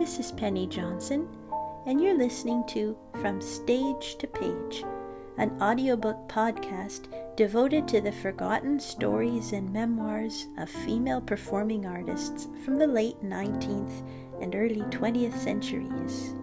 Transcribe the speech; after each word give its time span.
This 0.00 0.18
is 0.18 0.32
Penny 0.32 0.66
Johnson, 0.66 1.28
and 1.84 2.00
you're 2.00 2.16
listening 2.16 2.64
to 2.68 2.96
From 3.20 3.38
Stage 3.42 4.16
to 4.16 4.26
Page, 4.26 4.82
an 5.36 5.50
audiobook 5.60 6.26
podcast 6.26 7.08
devoted 7.36 7.86
to 7.88 8.00
the 8.00 8.10
forgotten 8.10 8.80
stories 8.80 9.52
and 9.52 9.70
memoirs 9.70 10.48
of 10.56 10.70
female 10.70 11.20
performing 11.20 11.84
artists 11.84 12.48
from 12.64 12.78
the 12.78 12.86
late 12.86 13.22
19th 13.22 14.02
and 14.40 14.54
early 14.54 14.80
20th 14.88 15.36
centuries. 15.36 16.34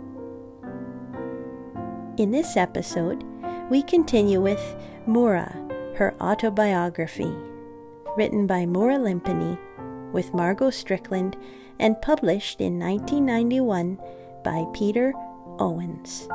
In 2.19 2.29
this 2.29 2.57
episode, 2.57 3.23
we 3.71 3.81
continue 3.81 4.39
with 4.39 4.75
Moura, 5.07 5.51
her 5.95 6.13
autobiography, 6.21 7.35
written 8.15 8.45
by 8.45 8.67
Moura 8.67 8.99
Lympany 8.99 9.57
with 10.13 10.35
Margot 10.35 10.69
Strickland 10.69 11.35
and 11.79 12.01
published 12.01 12.61
in 12.61 12.79
1991 12.79 13.99
by 14.43 14.65
Peter 14.73 15.13
Owens. 15.59 16.27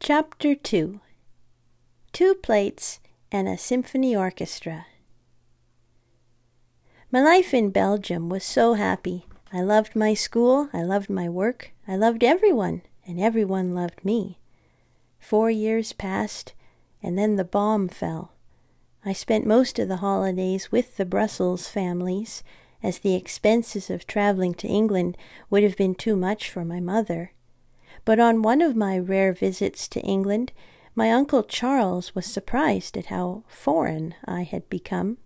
Chapter 0.00 0.54
2 0.54 1.00
Two 2.12 2.34
Plates 2.34 3.00
and 3.30 3.46
a 3.46 3.56
Symphony 3.56 4.16
Orchestra. 4.16 4.86
My 7.12 7.20
life 7.20 7.52
in 7.54 7.70
Belgium 7.70 8.28
was 8.28 8.44
so 8.44 8.74
happy. 8.74 9.26
I 9.52 9.62
loved 9.62 9.94
my 9.94 10.14
school, 10.14 10.68
I 10.72 10.82
loved 10.82 11.10
my 11.10 11.28
work, 11.28 11.72
I 11.86 11.96
loved 11.96 12.24
everyone, 12.24 12.82
and 13.06 13.20
everyone 13.20 13.74
loved 13.74 14.04
me. 14.04 14.38
Four 15.18 15.50
years 15.50 15.92
passed, 15.92 16.54
and 17.02 17.18
then 17.18 17.36
the 17.36 17.44
bomb 17.44 17.88
fell. 17.88 18.32
I 19.04 19.12
spent 19.14 19.46
most 19.46 19.78
of 19.78 19.88
the 19.88 19.96
holidays 19.96 20.70
with 20.70 20.96
the 20.96 21.06
Brussels 21.06 21.68
families, 21.68 22.42
as 22.82 22.98
the 22.98 23.14
expenses 23.14 23.88
of 23.88 24.06
traveling 24.06 24.54
to 24.54 24.68
England 24.68 25.16
would 25.48 25.62
have 25.62 25.76
been 25.76 25.94
too 25.94 26.16
much 26.16 26.50
for 26.50 26.64
my 26.64 26.80
mother. 26.80 27.32
But 28.04 28.20
on 28.20 28.42
one 28.42 28.60
of 28.60 28.76
my 28.76 28.98
rare 28.98 29.32
visits 29.32 29.88
to 29.88 30.00
England, 30.00 30.52
my 30.94 31.10
Uncle 31.10 31.42
Charles 31.42 32.14
was 32.14 32.26
surprised 32.26 32.96
at 32.96 33.06
how 33.06 33.44
foreign 33.48 34.14
I 34.24 34.42
had 34.42 34.68
become. 34.68 35.18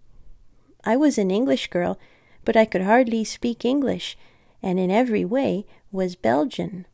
I 0.84 0.96
was 0.96 1.18
an 1.18 1.30
English 1.30 1.68
girl, 1.68 1.98
but 2.44 2.56
I 2.56 2.64
could 2.66 2.82
hardly 2.82 3.24
speak 3.24 3.64
English, 3.64 4.16
and 4.62 4.78
in 4.78 4.90
every 4.90 5.24
way 5.24 5.66
was 5.90 6.14
Belgian. 6.14 6.86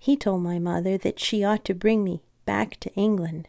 He 0.00 0.16
told 0.16 0.42
my 0.42 0.58
mother 0.58 0.96
that 0.98 1.20
she 1.20 1.44
ought 1.44 1.64
to 1.66 1.74
bring 1.74 2.02
me 2.02 2.22
back 2.44 2.80
to 2.80 2.92
England. 2.94 3.48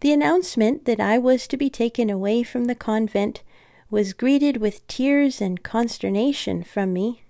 The 0.00 0.12
announcement 0.12 0.84
that 0.84 1.00
I 1.00 1.18
was 1.18 1.48
to 1.48 1.56
be 1.56 1.68
taken 1.68 2.08
away 2.08 2.44
from 2.44 2.66
the 2.66 2.76
convent 2.76 3.42
was 3.90 4.12
greeted 4.12 4.58
with 4.58 4.86
tears 4.86 5.40
and 5.40 5.62
consternation 5.62 6.62
from 6.62 6.92
me, 6.92 7.24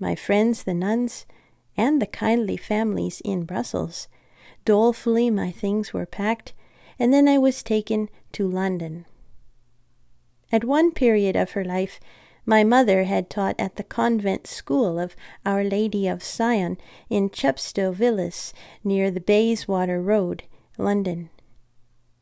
my 0.00 0.16
friends 0.16 0.64
the 0.64 0.74
nuns, 0.74 1.24
and 1.76 2.02
the 2.02 2.06
kindly 2.06 2.56
families 2.56 3.20
in 3.24 3.44
Brussels. 3.44 4.08
Dolefully 4.64 5.30
my 5.30 5.52
things 5.52 5.92
were 5.92 6.06
packed, 6.06 6.52
and 6.98 7.14
then 7.14 7.28
I 7.28 7.38
was 7.38 7.62
taken 7.62 8.08
to 8.32 8.48
London. 8.48 9.06
At 10.50 10.64
one 10.64 10.90
period 10.90 11.36
of 11.36 11.52
her 11.52 11.64
life, 11.64 12.00
my 12.44 12.64
mother 12.64 13.04
had 13.04 13.30
taught 13.30 13.54
at 13.56 13.76
the 13.76 13.84
convent 13.84 14.48
school 14.48 14.98
of 14.98 15.14
Our 15.46 15.62
Lady 15.62 16.08
of 16.08 16.24
Sion 16.24 16.76
in 17.08 17.30
Chepstow 17.30 17.92
Villas, 17.92 18.52
near 18.82 19.12
the 19.12 19.20
Bayswater 19.20 20.02
Road, 20.02 20.42
London. 20.76 21.30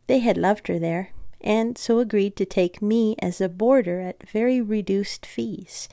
They 0.08 0.20
had 0.20 0.38
loved 0.38 0.68
her 0.68 0.78
there, 0.78 1.10
and 1.38 1.76
so 1.76 1.98
agreed 1.98 2.34
to 2.36 2.46
take 2.46 2.80
me 2.80 3.14
as 3.20 3.42
a 3.42 3.48
boarder 3.48 4.00
at 4.00 4.26
very 4.26 4.58
reduced 4.58 5.26
fees. 5.26 5.86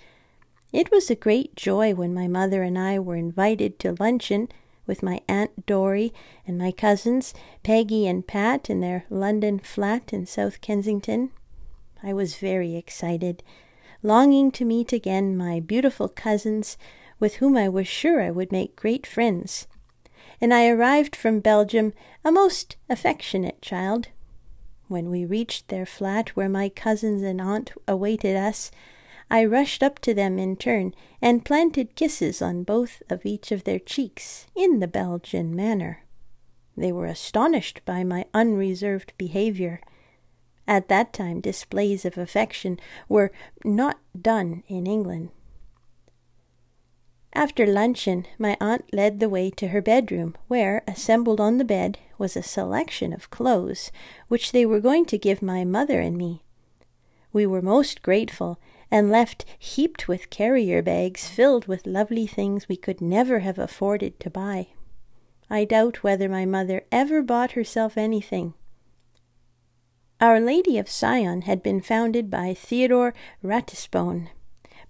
It 0.71 0.89
was 0.89 1.09
a 1.09 1.15
great 1.15 1.55
joy 1.57 1.93
when 1.93 2.13
my 2.13 2.27
mother 2.27 2.63
and 2.63 2.79
I 2.79 2.97
were 2.97 3.17
invited 3.17 3.77
to 3.79 3.95
luncheon 3.99 4.47
with 4.87 5.03
my 5.03 5.19
Aunt 5.27 5.65
Dory 5.65 6.13
and 6.47 6.57
my 6.57 6.71
cousins, 6.71 7.33
Peggy 7.61 8.07
and 8.07 8.25
Pat, 8.25 8.69
in 8.69 8.79
their 8.79 9.03
London 9.09 9.59
flat 9.59 10.13
in 10.13 10.25
South 10.25 10.61
Kensington. 10.61 11.31
I 12.01 12.13
was 12.13 12.37
very 12.37 12.77
excited, 12.77 13.43
longing 14.01 14.49
to 14.51 14.63
meet 14.63 14.93
again 14.93 15.35
my 15.35 15.59
beautiful 15.59 16.07
cousins, 16.07 16.77
with 17.19 17.35
whom 17.35 17.57
I 17.57 17.67
was 17.67 17.87
sure 17.87 18.21
I 18.21 18.31
would 18.31 18.51
make 18.51 18.77
great 18.77 19.05
friends 19.05 19.67
and 20.41 20.53
I 20.53 20.67
arrived 20.67 21.15
from 21.15 21.39
Belgium 21.39 21.93
a 22.23 22.31
most 22.31 22.75
affectionate 22.89 23.61
child. 23.61 24.09
When 24.87 25.09
we 25.09 25.25
reached 25.25 25.69
their 25.69 25.85
flat 25.85 26.29
where 26.29 26.49
my 26.49 26.69
cousins 26.69 27.23
and 27.23 27.41
aunt 27.41 27.71
awaited 27.87 28.35
us, 28.35 28.71
I 29.29 29.43
rushed 29.43 29.81
up 29.81 29.99
to 29.99 30.13
them 30.13 30.37
in 30.37 30.55
turn 30.55 30.93
and 31.21 31.43
planted 31.43 31.95
kisses 31.95 32.41
on 32.41 32.63
both 32.63 33.01
of 33.09 33.25
each 33.25 33.51
of 33.51 33.63
their 33.63 33.79
cheeks 33.79 34.45
in 34.55 34.79
the 34.79 34.87
Belgian 34.87 35.55
manner. 35.55 36.03
They 36.77 36.91
were 36.91 37.07
astonished 37.07 37.81
by 37.85 38.03
my 38.03 38.25
unreserved 38.33 39.13
behavior. 39.17 39.81
At 40.67 40.87
that 40.89 41.13
time, 41.13 41.41
displays 41.41 42.05
of 42.05 42.17
affection 42.17 42.79
were 43.07 43.31
not 43.63 43.97
done 44.19 44.63
in 44.67 44.85
England. 44.85 45.29
After 47.35 47.67
luncheon, 47.67 48.25
my 48.39 48.55
aunt 48.61 48.85
led 48.93 49.19
the 49.19 49.27
way 49.27 49.49
to 49.51 49.67
her 49.67 49.81
bedroom, 49.81 50.35
where, 50.47 50.83
assembled 50.87 51.41
on 51.41 51.57
the 51.57 51.65
bed, 51.65 51.99
was 52.17 52.37
a 52.37 52.41
selection 52.41 53.11
of 53.11 53.29
clothes 53.29 53.91
which 54.29 54.53
they 54.53 54.65
were 54.65 54.79
going 54.79 55.03
to 55.07 55.17
give 55.17 55.41
my 55.41 55.65
mother 55.65 55.99
and 55.99 56.17
me. 56.17 56.43
We 57.33 57.45
were 57.45 57.61
most 57.61 58.01
grateful, 58.01 58.57
and 58.89 59.11
left 59.11 59.43
heaped 59.59 60.07
with 60.07 60.29
carrier 60.29 60.81
bags 60.81 61.27
filled 61.27 61.67
with 61.67 61.85
lovely 61.85 62.25
things 62.25 62.69
we 62.69 62.77
could 62.77 63.01
never 63.01 63.39
have 63.39 63.59
afforded 63.59 64.17
to 64.21 64.29
buy. 64.29 64.67
I 65.49 65.65
doubt 65.65 66.03
whether 66.03 66.29
my 66.29 66.45
mother 66.45 66.85
ever 66.89 67.21
bought 67.21 67.51
herself 67.51 67.97
anything. 67.97 68.53
Our 70.21 70.39
Lady 70.39 70.77
of 70.77 70.89
Sion 70.89 71.41
had 71.41 71.61
been 71.61 71.81
founded 71.81 72.31
by 72.31 72.53
Theodore 72.53 73.13
Ratisbonne, 73.43 74.29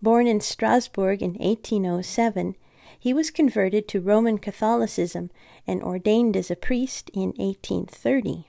Born 0.01 0.27
in 0.27 0.41
Strasbourg 0.41 1.21
in 1.21 1.33
1807, 1.35 2.55
he 2.99 3.13
was 3.13 3.31
converted 3.31 3.87
to 3.87 4.01
Roman 4.01 4.37
Catholicism 4.37 5.29
and 5.67 5.81
ordained 5.81 6.35
as 6.35 6.49
a 6.49 6.55
priest 6.55 7.09
in 7.13 7.33
1830. 7.37 8.47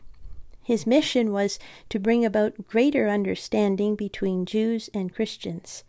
His 0.62 0.86
mission 0.86 1.32
was 1.32 1.58
to 1.90 2.00
bring 2.00 2.24
about 2.24 2.66
greater 2.66 3.08
understanding 3.08 3.94
between 3.94 4.46
Jews 4.46 4.90
and 4.92 5.14
Christians. 5.14 5.84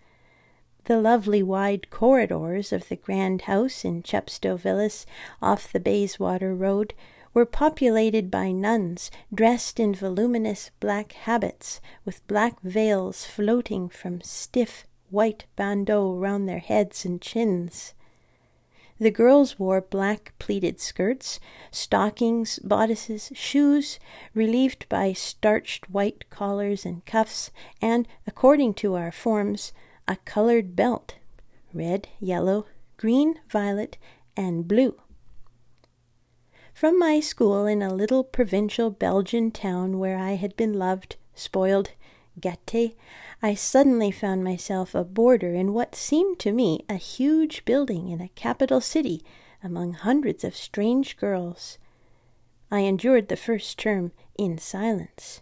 The 0.84 1.02
lovely 1.02 1.42
wide 1.42 1.90
corridors 1.90 2.72
of 2.72 2.88
the 2.88 2.96
grand 2.96 3.44
house 3.44 3.84
in 3.84 4.04
Chepstow 4.04 4.56
Villas 4.56 5.06
off 5.42 5.72
the 5.72 5.80
Bayswater 5.80 6.54
Road 6.54 6.94
were 7.34 7.46
populated 7.46 8.30
by 8.30 8.52
nuns 8.52 9.10
dressed 9.34 9.80
in 9.80 9.96
voluminous 9.96 10.72
black 10.80 11.14
habits 11.14 11.82
with 12.06 12.26
black 12.28 12.62
veils 12.62 13.26
floating 13.26 13.90
from 13.90 14.22
stiff 14.22 14.86
white 15.10 15.46
bandeaux 15.56 16.14
round 16.14 16.48
their 16.48 16.60
heads 16.60 17.06
and 17.06 17.22
chins. 17.22 17.94
The 19.00 19.12
girls 19.12 19.60
wore 19.60 19.82
black 19.82 20.34
pleated 20.40 20.80
skirts, 20.80 21.40
stockings, 21.70 22.58
bodices, 22.60 23.32
shoes, 23.36 24.00
relieved 24.34 24.90
by 24.90 25.14
starched 25.14 25.90
white 25.90 26.28
collars 26.32 26.84
and 26.84 27.06
cuffs, 27.06 27.52
and, 27.80 28.08
according 28.26 28.74
to 28.76 28.96
our 28.96 29.12
forms, 29.12 29.72
a 30.08 30.16
colored 30.26 30.76
belt 30.76 31.16
red, 31.74 32.08
yellow, 32.20 32.66
green, 32.98 33.36
violet, 33.50 33.98
and 34.36 34.68
blue. 34.68 34.96
From 36.74 36.98
my 36.98 37.20
school 37.20 37.66
in 37.66 37.82
a 37.82 37.94
little 37.94 38.24
provincial 38.24 38.90
Belgian 38.90 39.52
town 39.52 40.00
where 40.00 40.18
I 40.18 40.34
had 40.34 40.56
been 40.56 40.74
loved, 40.74 41.18
spoiled, 41.36 41.92
gâté, 42.40 42.96
I 43.42 43.54
suddenly 43.54 44.10
found 44.10 44.44
myself 44.44 44.96
a 44.96 45.04
boarder 45.04 45.54
in 45.54 45.74
what 45.74 45.94
seemed 45.94 46.40
to 46.40 46.52
me 46.52 46.84
a 46.90 46.96
huge 46.96 47.66
building 47.66 48.10
in 48.10 48.20
a 48.20 48.30
capital 48.30 48.82
city 48.82 49.24
among 49.64 49.94
hundreds 49.94 50.44
of 50.44 50.56
strange 50.56 51.18
girls. 51.18 51.78
I 52.72 52.80
endured 52.80 53.28
the 53.28 53.38
first 53.38 53.78
term 53.78 54.12
in 54.38 54.58
silence. 54.58 55.42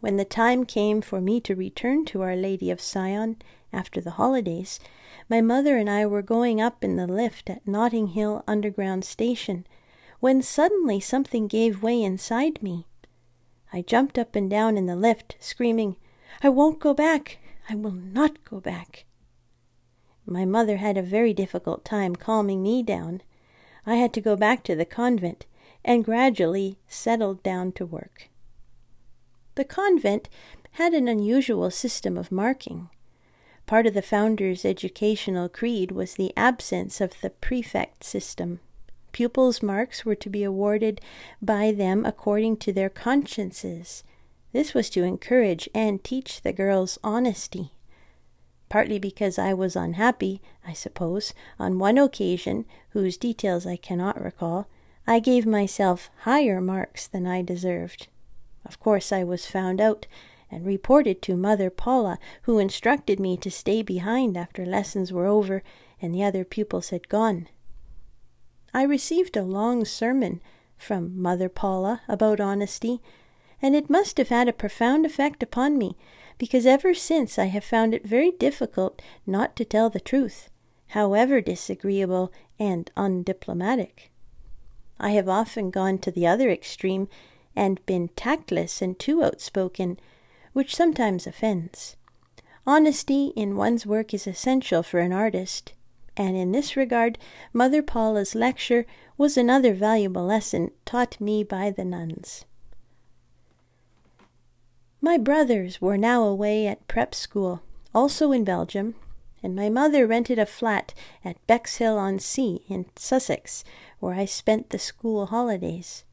When 0.00 0.16
the 0.16 0.24
time 0.24 0.64
came 0.64 1.00
for 1.00 1.20
me 1.20 1.40
to 1.40 1.54
return 1.54 2.04
to 2.06 2.22
Our 2.22 2.36
Lady 2.36 2.70
of 2.70 2.80
Sion 2.80 3.42
after 3.72 4.00
the 4.00 4.12
holidays, 4.12 4.78
my 5.28 5.40
mother 5.40 5.76
and 5.76 5.90
I 5.90 6.06
were 6.06 6.22
going 6.22 6.60
up 6.60 6.84
in 6.84 6.96
the 6.96 7.06
lift 7.06 7.50
at 7.50 7.66
Notting 7.66 8.08
Hill 8.08 8.44
Underground 8.46 9.04
Station 9.04 9.66
when 10.20 10.42
suddenly 10.42 11.00
something 11.00 11.48
gave 11.48 11.82
way 11.82 12.00
inside 12.02 12.62
me. 12.62 12.86
I 13.72 13.82
jumped 13.82 14.18
up 14.18 14.36
and 14.36 14.48
down 14.48 14.76
in 14.76 14.86
the 14.86 14.96
lift, 14.96 15.36
screaming, 15.40 15.96
I 16.42 16.48
won't 16.48 16.78
go 16.78 16.94
back. 16.94 17.38
I 17.68 17.74
will 17.74 17.92
not 17.92 18.44
go 18.44 18.60
back. 18.60 19.04
My 20.24 20.44
mother 20.44 20.76
had 20.76 20.96
a 20.96 21.02
very 21.02 21.34
difficult 21.34 21.84
time 21.84 22.14
calming 22.14 22.62
me 22.62 22.82
down. 22.82 23.22
I 23.84 23.96
had 23.96 24.12
to 24.14 24.20
go 24.20 24.36
back 24.36 24.62
to 24.64 24.76
the 24.76 24.84
convent 24.84 25.46
and 25.84 26.04
gradually 26.04 26.78
settled 26.86 27.42
down 27.42 27.72
to 27.72 27.84
work. 27.84 28.28
The 29.56 29.64
convent 29.64 30.28
had 30.72 30.94
an 30.94 31.08
unusual 31.08 31.70
system 31.70 32.16
of 32.16 32.32
marking. 32.32 32.88
Part 33.66 33.86
of 33.86 33.94
the 33.94 34.02
founder's 34.02 34.64
educational 34.64 35.48
creed 35.48 35.92
was 35.92 36.14
the 36.14 36.32
absence 36.36 37.00
of 37.00 37.20
the 37.20 37.30
prefect 37.30 38.04
system. 38.04 38.60
Pupils' 39.12 39.62
marks 39.62 40.04
were 40.04 40.14
to 40.14 40.30
be 40.30 40.42
awarded 40.42 41.00
by 41.40 41.72
them 41.72 42.06
according 42.06 42.56
to 42.58 42.72
their 42.72 42.88
consciences. 42.88 44.04
This 44.52 44.74
was 44.74 44.90
to 44.90 45.02
encourage 45.02 45.68
and 45.74 46.02
teach 46.02 46.42
the 46.42 46.52
girls 46.52 46.98
honesty. 47.02 47.72
Partly 48.68 48.98
because 48.98 49.38
I 49.38 49.54
was 49.54 49.76
unhappy, 49.76 50.40
I 50.66 50.72
suppose, 50.72 51.34
on 51.58 51.78
one 51.78 51.98
occasion, 51.98 52.64
whose 52.90 53.16
details 53.16 53.66
I 53.66 53.76
cannot 53.76 54.22
recall, 54.22 54.68
I 55.06 55.18
gave 55.20 55.46
myself 55.46 56.10
higher 56.20 56.60
marks 56.60 57.06
than 57.06 57.26
I 57.26 57.42
deserved. 57.42 58.08
Of 58.64 58.78
course, 58.78 59.12
I 59.12 59.24
was 59.24 59.46
found 59.46 59.80
out 59.80 60.06
and 60.50 60.64
reported 60.66 61.22
to 61.22 61.36
Mother 61.36 61.70
Paula, 61.70 62.18
who 62.42 62.58
instructed 62.58 63.18
me 63.18 63.36
to 63.38 63.50
stay 63.50 63.82
behind 63.82 64.36
after 64.36 64.66
lessons 64.66 65.12
were 65.12 65.26
over 65.26 65.62
and 66.00 66.14
the 66.14 66.22
other 66.22 66.44
pupils 66.44 66.90
had 66.90 67.08
gone. 67.08 67.48
I 68.74 68.82
received 68.84 69.36
a 69.36 69.42
long 69.42 69.84
sermon 69.84 70.40
from 70.76 71.20
Mother 71.20 71.48
Paula 71.48 72.02
about 72.08 72.40
honesty, 72.40 73.00
and 73.62 73.76
it 73.76 73.88
must 73.88 74.18
have 74.18 74.28
had 74.28 74.48
a 74.48 74.52
profound 74.52 75.06
effect 75.06 75.42
upon 75.42 75.78
me, 75.78 75.96
because 76.36 76.66
ever 76.66 76.92
since 76.92 77.38
I 77.38 77.44
have 77.44 77.64
found 77.64 77.94
it 77.94 78.04
very 78.04 78.32
difficult 78.32 79.00
not 79.24 79.54
to 79.56 79.64
tell 79.64 79.88
the 79.88 80.00
truth, 80.00 80.50
however 80.88 81.40
disagreeable 81.40 82.32
and 82.58 82.90
undiplomatic. 82.96 84.10
I 84.98 85.10
have 85.10 85.28
often 85.28 85.70
gone 85.70 85.98
to 85.98 86.10
the 86.10 86.26
other 86.26 86.50
extreme 86.50 87.08
and 87.54 87.84
been 87.86 88.08
tactless 88.16 88.82
and 88.82 88.98
too 88.98 89.22
outspoken, 89.22 89.98
which 90.52 90.74
sometimes 90.74 91.26
offends. 91.26 91.96
Honesty 92.66 93.32
in 93.36 93.56
one's 93.56 93.86
work 93.86 94.12
is 94.12 94.26
essential 94.26 94.82
for 94.82 95.00
an 95.00 95.12
artist, 95.12 95.72
and 96.16 96.36
in 96.36 96.52
this 96.52 96.76
regard 96.76 97.18
Mother 97.52 97.82
Paula's 97.82 98.34
lecture 98.34 98.86
was 99.16 99.36
another 99.36 99.74
valuable 99.74 100.24
lesson 100.24 100.70
taught 100.84 101.20
me 101.20 101.42
by 101.42 101.70
the 101.70 101.84
nuns. 101.84 102.44
My 105.04 105.18
brothers 105.18 105.80
were 105.80 105.98
now 105.98 106.22
away 106.22 106.68
at 106.68 106.86
prep 106.86 107.12
school, 107.12 107.60
also 107.92 108.30
in 108.30 108.44
Belgium, 108.44 108.94
and 109.42 109.56
my 109.56 109.68
mother 109.68 110.06
rented 110.06 110.38
a 110.38 110.46
flat 110.46 110.94
at 111.24 111.44
Bexhill 111.48 111.98
on 111.98 112.20
Sea 112.20 112.62
in 112.68 112.86
Sussex, 112.94 113.64
where 113.98 114.14
I 114.14 114.26
spent 114.26 114.70
the 114.70 114.78
school 114.78 115.26
holidays. 115.26 116.04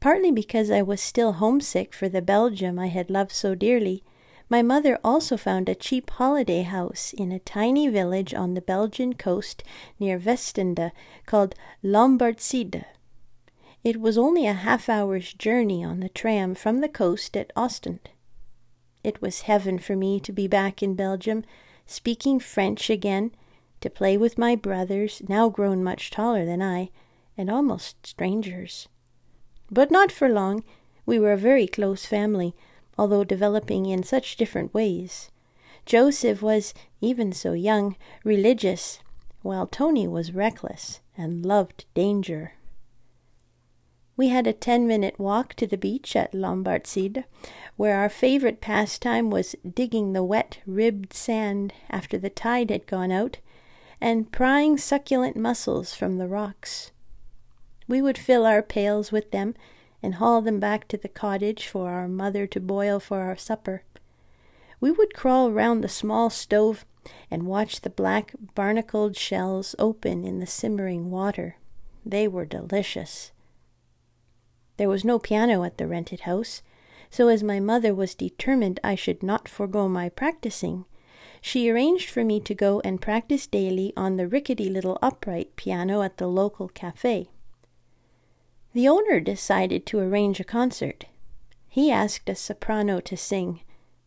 Partly 0.00 0.32
because 0.32 0.72
I 0.72 0.82
was 0.82 1.00
still 1.00 1.34
homesick 1.34 1.94
for 1.94 2.08
the 2.08 2.20
Belgium 2.20 2.80
I 2.80 2.88
had 2.88 3.10
loved 3.10 3.30
so 3.30 3.54
dearly, 3.54 4.02
my 4.48 4.60
mother 4.60 4.98
also 5.04 5.36
found 5.36 5.68
a 5.68 5.76
cheap 5.76 6.10
holiday 6.10 6.62
house 6.62 7.12
in 7.12 7.30
a 7.30 7.38
tiny 7.38 7.86
village 7.86 8.34
on 8.34 8.54
the 8.54 8.60
Belgian 8.60 9.14
coast 9.14 9.62
near 10.00 10.18
Westende 10.18 10.90
called 11.26 11.54
Lambertside. 11.84 12.84
It 13.86 14.00
was 14.00 14.18
only 14.18 14.48
a 14.48 14.52
half 14.52 14.88
hour's 14.88 15.32
journey 15.32 15.84
on 15.84 16.00
the 16.00 16.08
tram 16.08 16.56
from 16.56 16.80
the 16.80 16.88
coast 16.88 17.36
at 17.36 17.52
Ostend. 17.54 18.10
It 19.04 19.22
was 19.22 19.42
heaven 19.42 19.78
for 19.78 19.94
me 19.94 20.18
to 20.18 20.32
be 20.32 20.48
back 20.48 20.82
in 20.82 20.96
Belgium, 20.96 21.44
speaking 21.86 22.40
French 22.40 22.90
again, 22.90 23.30
to 23.80 23.88
play 23.88 24.16
with 24.16 24.38
my 24.38 24.56
brothers, 24.56 25.22
now 25.28 25.48
grown 25.48 25.84
much 25.84 26.10
taller 26.10 26.44
than 26.44 26.60
I, 26.60 26.90
and 27.38 27.48
almost 27.48 28.04
strangers. 28.04 28.88
But 29.70 29.92
not 29.92 30.10
for 30.10 30.28
long. 30.28 30.64
We 31.06 31.20
were 31.20 31.34
a 31.34 31.38
very 31.38 31.68
close 31.68 32.06
family, 32.06 32.56
although 32.98 33.22
developing 33.22 33.86
in 33.86 34.02
such 34.02 34.36
different 34.36 34.74
ways. 34.74 35.30
Joseph 35.84 36.42
was, 36.42 36.74
even 37.00 37.30
so 37.30 37.52
young, 37.52 37.94
religious, 38.24 38.98
while 39.42 39.68
Tony 39.68 40.08
was 40.08 40.32
reckless 40.32 40.98
and 41.16 41.46
loved 41.46 41.84
danger. 41.94 42.54
We 44.16 44.28
had 44.28 44.46
a 44.46 44.54
ten 44.54 44.86
minute 44.86 45.18
walk 45.18 45.52
to 45.54 45.66
the 45.66 45.76
beach 45.76 46.16
at 46.16 46.32
Lambertside, 46.32 47.24
where 47.76 47.98
our 47.98 48.08
favorite 48.08 48.62
pastime 48.62 49.28
was 49.28 49.54
digging 49.68 50.12
the 50.12 50.24
wet, 50.24 50.58
ribbed 50.66 51.12
sand 51.12 51.74
after 51.90 52.16
the 52.16 52.30
tide 52.30 52.70
had 52.70 52.86
gone 52.86 53.12
out, 53.12 53.38
and 54.00 54.32
prying 54.32 54.78
succulent 54.78 55.36
mussels 55.36 55.94
from 55.94 56.16
the 56.16 56.28
rocks. 56.28 56.92
We 57.86 58.00
would 58.00 58.16
fill 58.16 58.46
our 58.46 58.62
pails 58.62 59.12
with 59.12 59.32
them 59.32 59.54
and 60.02 60.14
haul 60.14 60.40
them 60.40 60.60
back 60.60 60.88
to 60.88 60.96
the 60.96 61.08
cottage 61.08 61.66
for 61.66 61.90
our 61.90 62.08
mother 62.08 62.46
to 62.46 62.60
boil 62.60 62.98
for 63.00 63.20
our 63.20 63.36
supper. 63.36 63.82
We 64.80 64.90
would 64.90 65.14
crawl 65.14 65.50
round 65.50 65.84
the 65.84 65.88
small 65.88 66.30
stove 66.30 66.86
and 67.30 67.46
watch 67.46 67.82
the 67.82 67.90
black 67.90 68.34
barnacled 68.54 69.16
shells 69.16 69.74
open 69.78 70.24
in 70.24 70.38
the 70.38 70.46
simmering 70.46 71.10
water. 71.10 71.56
They 72.04 72.26
were 72.26 72.44
delicious. 72.44 73.32
There 74.76 74.88
was 74.88 75.04
no 75.04 75.18
piano 75.18 75.64
at 75.64 75.78
the 75.78 75.86
rented 75.86 76.20
house, 76.20 76.62
so 77.10 77.28
as 77.28 77.42
my 77.42 77.60
mother 77.60 77.94
was 77.94 78.14
determined 78.14 78.80
I 78.84 78.94
should 78.94 79.22
not 79.22 79.48
forego 79.48 79.88
my 79.88 80.08
practicing, 80.08 80.84
she 81.40 81.70
arranged 81.70 82.10
for 82.10 82.24
me 82.24 82.40
to 82.40 82.54
go 82.54 82.80
and 82.80 83.00
practice 83.00 83.46
daily 83.46 83.92
on 83.96 84.16
the 84.16 84.26
rickety 84.26 84.68
little 84.68 84.98
upright 85.00 85.54
piano 85.54 86.02
at 86.02 86.16
the 86.16 86.26
local 86.26 86.68
cafe. 86.68 87.28
The 88.72 88.88
owner 88.88 89.20
decided 89.20 89.86
to 89.86 90.00
arrange 90.00 90.40
a 90.40 90.44
concert. 90.44 91.06
He 91.68 91.90
asked 91.90 92.28
a 92.28 92.34
soprano 92.34 93.00
to 93.00 93.16
sing. 93.16 93.60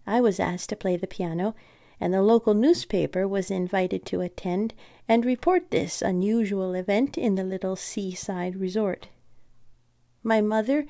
I 0.05 0.21
was 0.21 0.39
asked 0.39 0.69
to 0.69 0.75
play 0.75 0.97
the 0.97 1.07
piano, 1.07 1.55
and 1.99 2.13
the 2.13 2.21
local 2.21 2.53
newspaper 2.53 3.27
was 3.27 3.49
invited 3.49 4.05
to 4.07 4.21
attend 4.21 4.73
and 5.07 5.25
report 5.25 5.71
this 5.71 6.01
unusual 6.01 6.73
event 6.73 7.17
in 7.17 7.35
the 7.35 7.43
little 7.43 7.75
seaside 7.75 8.57
resort. 8.57 9.07
My 10.23 10.41
mother, 10.41 10.85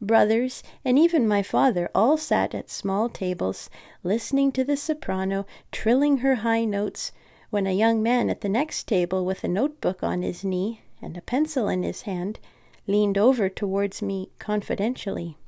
brothers, 0.00 0.62
and 0.84 0.98
even 0.98 1.26
my 1.26 1.42
father 1.42 1.90
all 1.94 2.16
sat 2.16 2.54
at 2.54 2.70
small 2.70 3.08
tables, 3.08 3.70
listening 4.02 4.52
to 4.52 4.64
the 4.64 4.76
soprano 4.76 5.46
trilling 5.72 6.18
her 6.18 6.36
high 6.36 6.64
notes, 6.64 7.12
when 7.50 7.66
a 7.66 7.72
young 7.72 8.02
man 8.02 8.28
at 8.30 8.40
the 8.40 8.48
next 8.48 8.88
table, 8.88 9.24
with 9.24 9.44
a 9.44 9.48
notebook 9.48 10.02
on 10.02 10.22
his 10.22 10.44
knee 10.44 10.82
and 11.00 11.16
a 11.16 11.22
pencil 11.22 11.68
in 11.68 11.82
his 11.82 12.02
hand, 12.02 12.40
leaned 12.86 13.16
over 13.16 13.48
towards 13.48 14.02
me 14.02 14.30
confidentially. 14.38 15.38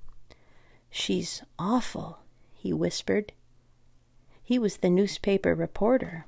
She's 0.90 1.42
awful, 1.58 2.20
he 2.54 2.72
whispered. 2.72 3.32
He 4.42 4.58
was 4.58 4.78
the 4.78 4.90
newspaper 4.90 5.54
reporter. 5.54 6.26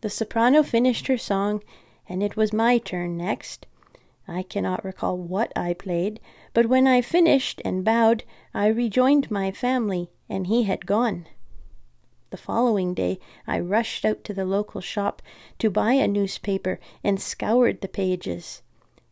The 0.00 0.10
soprano 0.10 0.62
finished 0.62 1.08
her 1.08 1.18
song, 1.18 1.62
and 2.08 2.22
it 2.22 2.36
was 2.36 2.52
my 2.52 2.78
turn 2.78 3.16
next. 3.16 3.66
I 4.30 4.44
cannot 4.44 4.84
recall 4.84 5.18
what 5.18 5.52
I 5.56 5.74
played, 5.74 6.20
but 6.54 6.66
when 6.66 6.86
I 6.86 7.00
finished 7.00 7.60
and 7.64 7.84
bowed, 7.84 8.22
I 8.54 8.68
rejoined 8.68 9.28
my 9.28 9.50
family, 9.50 10.12
and 10.28 10.46
he 10.46 10.62
had 10.62 10.86
gone. 10.86 11.26
The 12.30 12.36
following 12.36 12.94
day, 12.94 13.18
I 13.48 13.58
rushed 13.58 14.04
out 14.04 14.22
to 14.22 14.32
the 14.32 14.44
local 14.44 14.80
shop 14.80 15.20
to 15.58 15.68
buy 15.68 15.94
a 15.94 16.06
newspaper 16.06 16.78
and 17.02 17.20
scoured 17.20 17.80
the 17.80 17.88
pages. 17.88 18.62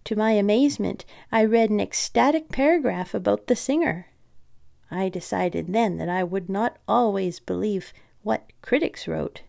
To 0.05 0.15
my 0.15 0.31
amazement, 0.31 1.05
I 1.33 1.45
read 1.45 1.71
an 1.71 1.81
ecstatic 1.81 2.49
paragraph 2.51 3.13
about 3.13 3.49
the 3.49 3.57
singer. 3.57 4.07
I 4.89 5.09
decided 5.09 5.73
then 5.73 5.97
that 5.99 6.09
I 6.09 6.23
would 6.23 6.49
not 6.49 6.79
always 6.87 7.41
believe 7.41 7.93
what 8.23 8.53
critics 8.63 9.09
wrote. 9.09 9.43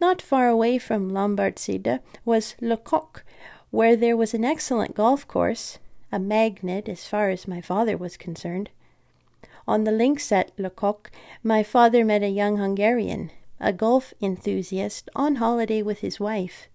Not 0.00 0.22
far 0.22 0.48
away 0.48 0.78
from 0.78 1.10
Lambertside 1.10 2.00
was 2.24 2.54
Le 2.60 2.78
Coq, 2.78 3.22
where 3.70 3.96
there 3.96 4.16
was 4.16 4.32
an 4.32 4.44
excellent 4.44 4.94
golf 4.94 5.28
course, 5.28 5.78
a 6.10 6.18
magnet 6.18 6.88
as 6.88 7.06
far 7.06 7.28
as 7.28 7.46
my 7.46 7.60
father 7.60 7.96
was 7.96 8.16
concerned. 8.16 8.70
On 9.68 9.84
the 9.84 9.92
links 9.92 10.32
at 10.32 10.52
Le 10.58 10.70
Coq, 10.70 11.10
my 11.42 11.62
father 11.62 12.04
met 12.04 12.22
a 12.22 12.28
young 12.28 12.56
Hungarian, 12.56 13.30
a 13.60 13.72
golf 13.72 14.14
enthusiast, 14.22 15.10
on 15.14 15.36
holiday 15.36 15.82
with 15.82 15.98
his 15.98 16.18
wife. 16.18 16.68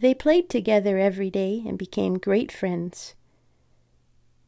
They 0.00 0.12
played 0.12 0.50
together 0.50 0.98
every 0.98 1.30
day 1.30 1.62
and 1.66 1.78
became 1.78 2.18
great 2.18 2.50
friends. 2.50 3.14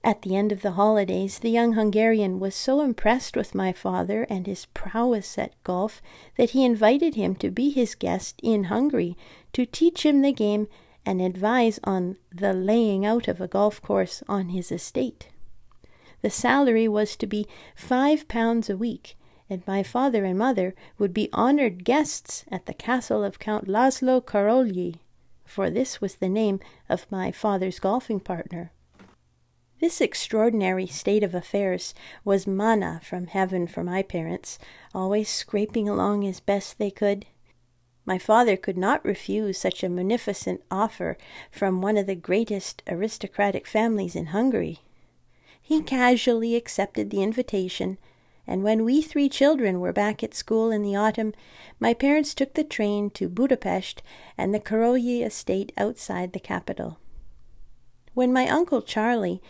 At 0.02 0.23
the 0.23 0.35
end 0.35 0.50
of 0.50 0.62
the 0.62 0.73
holidays, 0.73 1.38
the 1.38 1.50
young 1.50 1.75
Hungarian 1.75 2.40
was 2.40 2.54
so 2.54 2.80
impressed 2.80 3.37
with 3.37 3.54
my 3.54 3.73
father 3.73 4.26
and 4.30 4.47
his 4.47 4.66
prowess 4.66 5.37
at 5.37 5.62
golf 5.62 6.00
that 6.37 6.50
he 6.50 6.64
invited 6.64 7.14
him 7.14 7.35
to 7.37 7.50
be 7.50 7.71
his 7.71 7.95
guest 7.95 8.40
in 8.42 8.64
Hungary 8.64 9.16
to 9.52 9.66
teach 9.66 10.07
him 10.07 10.23
the 10.23 10.33
game 10.33 10.69
and 11.04 11.21
advise 11.21 11.78
on 11.85 12.16
the 12.35 12.52
laying 12.52 13.04
out 13.04 13.28
of 13.28 13.40
a 13.40 13.49
golf 13.49 13.83
course 13.83 14.23
on 14.28 14.49
his 14.49 14.73
estate. 14.73 15.28
The 16.23 16.30
salary 16.30 16.88
was 16.88 17.16
to 17.16 17.26
be 17.26 17.47
five 17.75 18.26
pounds 18.26 18.71
a 18.71 18.76
week, 18.76 19.16
and 19.49 19.62
my 19.66 19.83
father 19.83 20.25
and 20.25 20.38
mother 20.38 20.75
would 20.99 21.12
be 21.12 21.28
honored 21.33 21.85
guests 21.85 22.45
at 22.50 22.66
the 22.66 22.75
castle 22.75 23.23
of 23.23 23.38
Count 23.38 23.66
Laszlo 23.69 24.23
Karolyi 24.23 24.97
for 25.50 25.69
this 25.69 26.00
was 26.00 26.14
the 26.14 26.28
name 26.28 26.61
of 26.88 27.11
my 27.11 27.33
father's 27.33 27.80
golfing 27.80 28.21
partner. 28.21 28.71
This 29.80 30.02
extraordinary 30.02 30.87
state 30.87 31.22
of 31.22 31.34
affairs 31.34 31.94
was 32.22 32.46
manna 32.46 33.00
from 33.02 33.28
heaven 33.28 33.66
for 33.66 33.82
my 33.82 34.02
parents, 34.02 34.58
always 34.94 35.30
scraping 35.30 35.88
along 35.88 36.26
as 36.26 36.38
best 36.38 36.76
they 36.76 36.90
could. 36.90 37.25
My 38.04 38.18
father 38.18 38.58
could 38.58 38.76
not 38.76 39.02
refuse 39.02 39.56
such 39.56 39.82
a 39.82 39.88
munificent 39.88 40.62
offer 40.70 41.16
from 41.50 41.80
one 41.80 41.96
of 41.96 42.06
the 42.06 42.14
greatest 42.14 42.82
aristocratic 42.87 43.66
families 43.66 44.14
in 44.14 44.26
Hungary. 44.26 44.80
He 45.62 45.80
casually 45.80 46.56
accepted 46.56 47.08
the 47.08 47.22
invitation, 47.22 47.96
and 48.46 48.62
when 48.62 48.84
we 48.84 49.00
three 49.00 49.30
children 49.30 49.80
were 49.80 49.94
back 49.94 50.22
at 50.22 50.34
school 50.34 50.70
in 50.70 50.82
the 50.82 50.96
autumn, 50.96 51.32
my 51.78 51.94
parents 51.94 52.34
took 52.34 52.52
the 52.52 52.64
train 52.64 53.08
to 53.10 53.30
Budapest 53.30 54.02
and 54.37 54.52
the 54.52 54.60
Karolyi 54.60 55.25
estate 55.25 55.72
outside 55.78 56.34
the 56.34 56.40
capital. 56.40 56.99
When 58.12 58.30
my 58.30 58.46
uncle 58.46 58.82
Charlie 58.82 59.40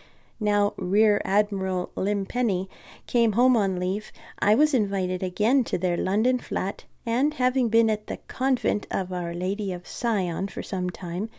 now 0.41 0.73
Rear 0.75 1.21
Admiral 1.23 1.91
Limpenny, 1.95 2.67
came 3.05 3.33
home 3.33 3.55
on 3.55 3.79
leave, 3.79 4.11
I 4.39 4.55
was 4.55 4.73
invited 4.73 5.21
again 5.21 5.63
to 5.65 5.77
their 5.77 5.95
London 5.95 6.39
flat, 6.39 6.85
and 7.05 7.35
having 7.35 7.69
been 7.69 7.89
at 7.89 8.07
the 8.07 8.17
convent 8.27 8.87
of 8.91 9.13
Our 9.13 9.33
Lady 9.33 9.71
of 9.71 9.87
Sion 9.87 10.47
for 10.47 10.63
some 10.63 10.89
time, 10.89 11.29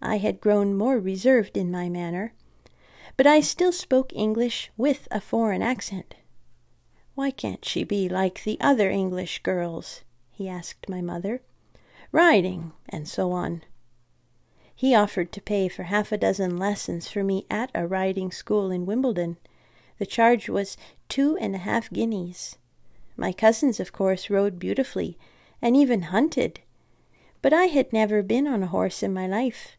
I 0.00 0.18
had 0.18 0.40
grown 0.40 0.74
more 0.74 0.98
reserved 0.98 1.56
in 1.56 1.70
my 1.70 1.88
manner. 1.88 2.34
But 3.16 3.26
I 3.26 3.40
still 3.40 3.72
spoke 3.72 4.12
English 4.14 4.70
with 4.76 5.06
a 5.10 5.20
foreign 5.20 5.62
accent. 5.62 6.14
Why 7.14 7.30
can't 7.30 7.64
she 7.64 7.84
be 7.84 8.08
like 8.08 8.42
the 8.42 8.58
other 8.60 8.90
English 8.90 9.42
girls? 9.42 10.02
he 10.30 10.48
asked 10.48 10.88
my 10.88 11.00
mother. 11.00 11.42
Riding, 12.10 12.72
and 12.88 13.06
so 13.06 13.32
on. 13.32 13.62
He 14.82 14.96
offered 14.96 15.30
to 15.30 15.40
pay 15.40 15.68
for 15.68 15.84
half 15.84 16.10
a 16.10 16.16
dozen 16.16 16.56
lessons 16.56 17.06
for 17.06 17.22
me 17.22 17.46
at 17.48 17.70
a 17.72 17.86
riding 17.86 18.32
school 18.32 18.72
in 18.72 18.84
Wimbledon. 18.84 19.36
The 19.98 20.06
charge 20.06 20.48
was 20.48 20.76
two 21.08 21.36
and 21.36 21.54
a 21.54 21.58
half 21.58 21.88
guineas. 21.88 22.58
My 23.16 23.32
cousins, 23.32 23.78
of 23.78 23.92
course, 23.92 24.28
rode 24.28 24.58
beautifully, 24.58 25.16
and 25.62 25.76
even 25.76 26.10
hunted. 26.10 26.62
But 27.42 27.52
I 27.52 27.66
had 27.66 27.92
never 27.92 28.24
been 28.24 28.48
on 28.48 28.64
a 28.64 28.74
horse 28.74 29.04
in 29.04 29.14
my 29.14 29.28
life. 29.28 29.76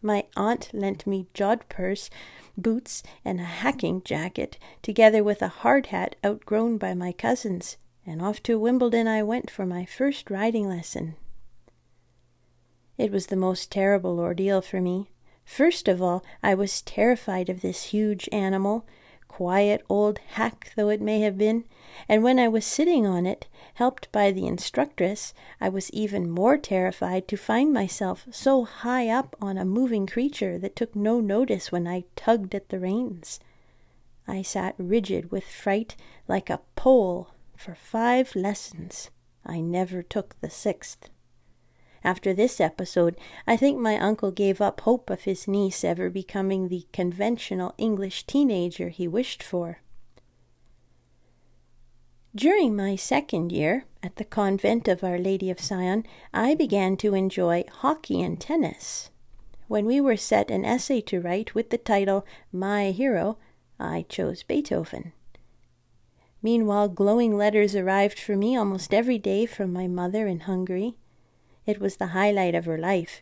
My 0.00 0.24
aunt 0.34 0.70
lent 0.72 1.06
me 1.06 1.26
jodhpurs, 1.34 2.08
boots, 2.56 3.02
and 3.26 3.40
a 3.40 3.44
hacking 3.44 4.00
jacket, 4.02 4.56
together 4.80 5.22
with 5.22 5.42
a 5.42 5.48
hard 5.48 5.88
hat 5.88 6.16
outgrown 6.24 6.78
by 6.78 6.94
my 6.94 7.12
cousins, 7.12 7.76
and 8.06 8.22
off 8.22 8.42
to 8.44 8.58
Wimbledon 8.58 9.06
I 9.08 9.22
went 9.22 9.50
for 9.50 9.66
my 9.66 9.84
first 9.84 10.30
riding 10.30 10.66
lesson. 10.66 11.16
It 12.98 13.12
was 13.12 13.28
the 13.28 13.36
most 13.36 13.70
terrible 13.70 14.18
ordeal 14.18 14.60
for 14.60 14.80
me. 14.80 15.08
First 15.44 15.86
of 15.86 16.02
all, 16.02 16.24
I 16.42 16.54
was 16.54 16.82
terrified 16.82 17.48
of 17.48 17.62
this 17.62 17.84
huge 17.84 18.28
animal, 18.32 18.84
quiet 19.28 19.84
old 19.88 20.18
hack 20.34 20.72
though 20.76 20.88
it 20.88 21.00
may 21.00 21.20
have 21.20 21.38
been, 21.38 21.64
and 22.08 22.24
when 22.24 22.40
I 22.40 22.48
was 22.48 22.66
sitting 22.66 23.06
on 23.06 23.24
it, 23.24 23.46
helped 23.74 24.10
by 24.10 24.32
the 24.32 24.48
instructress, 24.48 25.32
I 25.60 25.68
was 25.68 25.90
even 25.92 26.28
more 26.28 26.58
terrified 26.58 27.28
to 27.28 27.36
find 27.36 27.72
myself 27.72 28.26
so 28.32 28.64
high 28.64 29.08
up 29.08 29.36
on 29.40 29.56
a 29.56 29.64
moving 29.64 30.06
creature 30.06 30.58
that 30.58 30.74
took 30.74 30.96
no 30.96 31.20
notice 31.20 31.70
when 31.70 31.86
I 31.86 32.04
tugged 32.16 32.54
at 32.54 32.68
the 32.68 32.80
reins. 32.80 33.38
I 34.26 34.42
sat 34.42 34.74
rigid 34.76 35.30
with 35.30 35.44
fright 35.44 35.94
like 36.26 36.50
a 36.50 36.60
pole 36.74 37.28
for 37.56 37.74
five 37.74 38.34
lessons. 38.34 39.10
I 39.46 39.60
never 39.60 40.02
took 40.02 40.38
the 40.40 40.50
sixth. 40.50 41.08
After 42.04 42.32
this 42.32 42.60
episode, 42.60 43.16
I 43.46 43.56
think 43.56 43.78
my 43.78 43.98
uncle 43.98 44.30
gave 44.30 44.60
up 44.60 44.82
hope 44.82 45.10
of 45.10 45.22
his 45.22 45.48
niece 45.48 45.82
ever 45.84 46.08
becoming 46.08 46.68
the 46.68 46.86
conventional 46.92 47.74
English 47.78 48.26
teenager 48.26 48.88
he 48.88 49.08
wished 49.08 49.42
for. 49.42 49.80
During 52.34 52.76
my 52.76 52.94
second 52.94 53.50
year 53.50 53.84
at 54.02 54.16
the 54.16 54.24
convent 54.24 54.86
of 54.86 55.02
Our 55.02 55.18
Lady 55.18 55.50
of 55.50 55.60
Sion, 55.60 56.04
I 56.32 56.54
began 56.54 56.96
to 56.98 57.14
enjoy 57.14 57.64
hockey 57.68 58.22
and 58.22 58.40
tennis. 58.40 59.10
When 59.66 59.86
we 59.86 60.00
were 60.00 60.16
set 60.16 60.50
an 60.50 60.64
essay 60.64 61.00
to 61.02 61.20
write 61.20 61.54
with 61.54 61.70
the 61.70 61.78
title 61.78 62.24
My 62.52 62.90
Hero, 62.90 63.38
I 63.80 64.06
chose 64.08 64.42
Beethoven. 64.42 65.12
Meanwhile, 66.40 66.90
glowing 66.90 67.36
letters 67.36 67.74
arrived 67.74 68.18
for 68.18 68.36
me 68.36 68.56
almost 68.56 68.94
every 68.94 69.18
day 69.18 69.44
from 69.44 69.72
my 69.72 69.88
mother 69.88 70.26
in 70.26 70.40
Hungary. 70.40 70.94
It 71.68 71.80
was 71.80 71.98
the 71.98 72.08
highlight 72.08 72.54
of 72.54 72.64
her 72.64 72.78
life. 72.78 73.20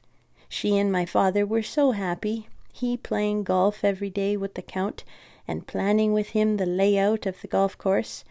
She 0.48 0.78
and 0.78 0.92
my 0.92 1.04
father 1.04 1.44
were 1.44 1.64
so 1.64 1.90
happy, 1.90 2.46
he 2.72 2.96
playing 2.96 3.42
golf 3.42 3.82
every 3.82 4.08
day 4.08 4.36
with 4.36 4.54
the 4.54 4.62
Count 4.62 5.02
and 5.48 5.66
planning 5.66 6.12
with 6.12 6.28
him 6.28 6.56
the 6.56 6.64
layout 6.64 7.26
of 7.26 7.40
the 7.40 7.48
golf 7.48 7.76
course, 7.76 8.22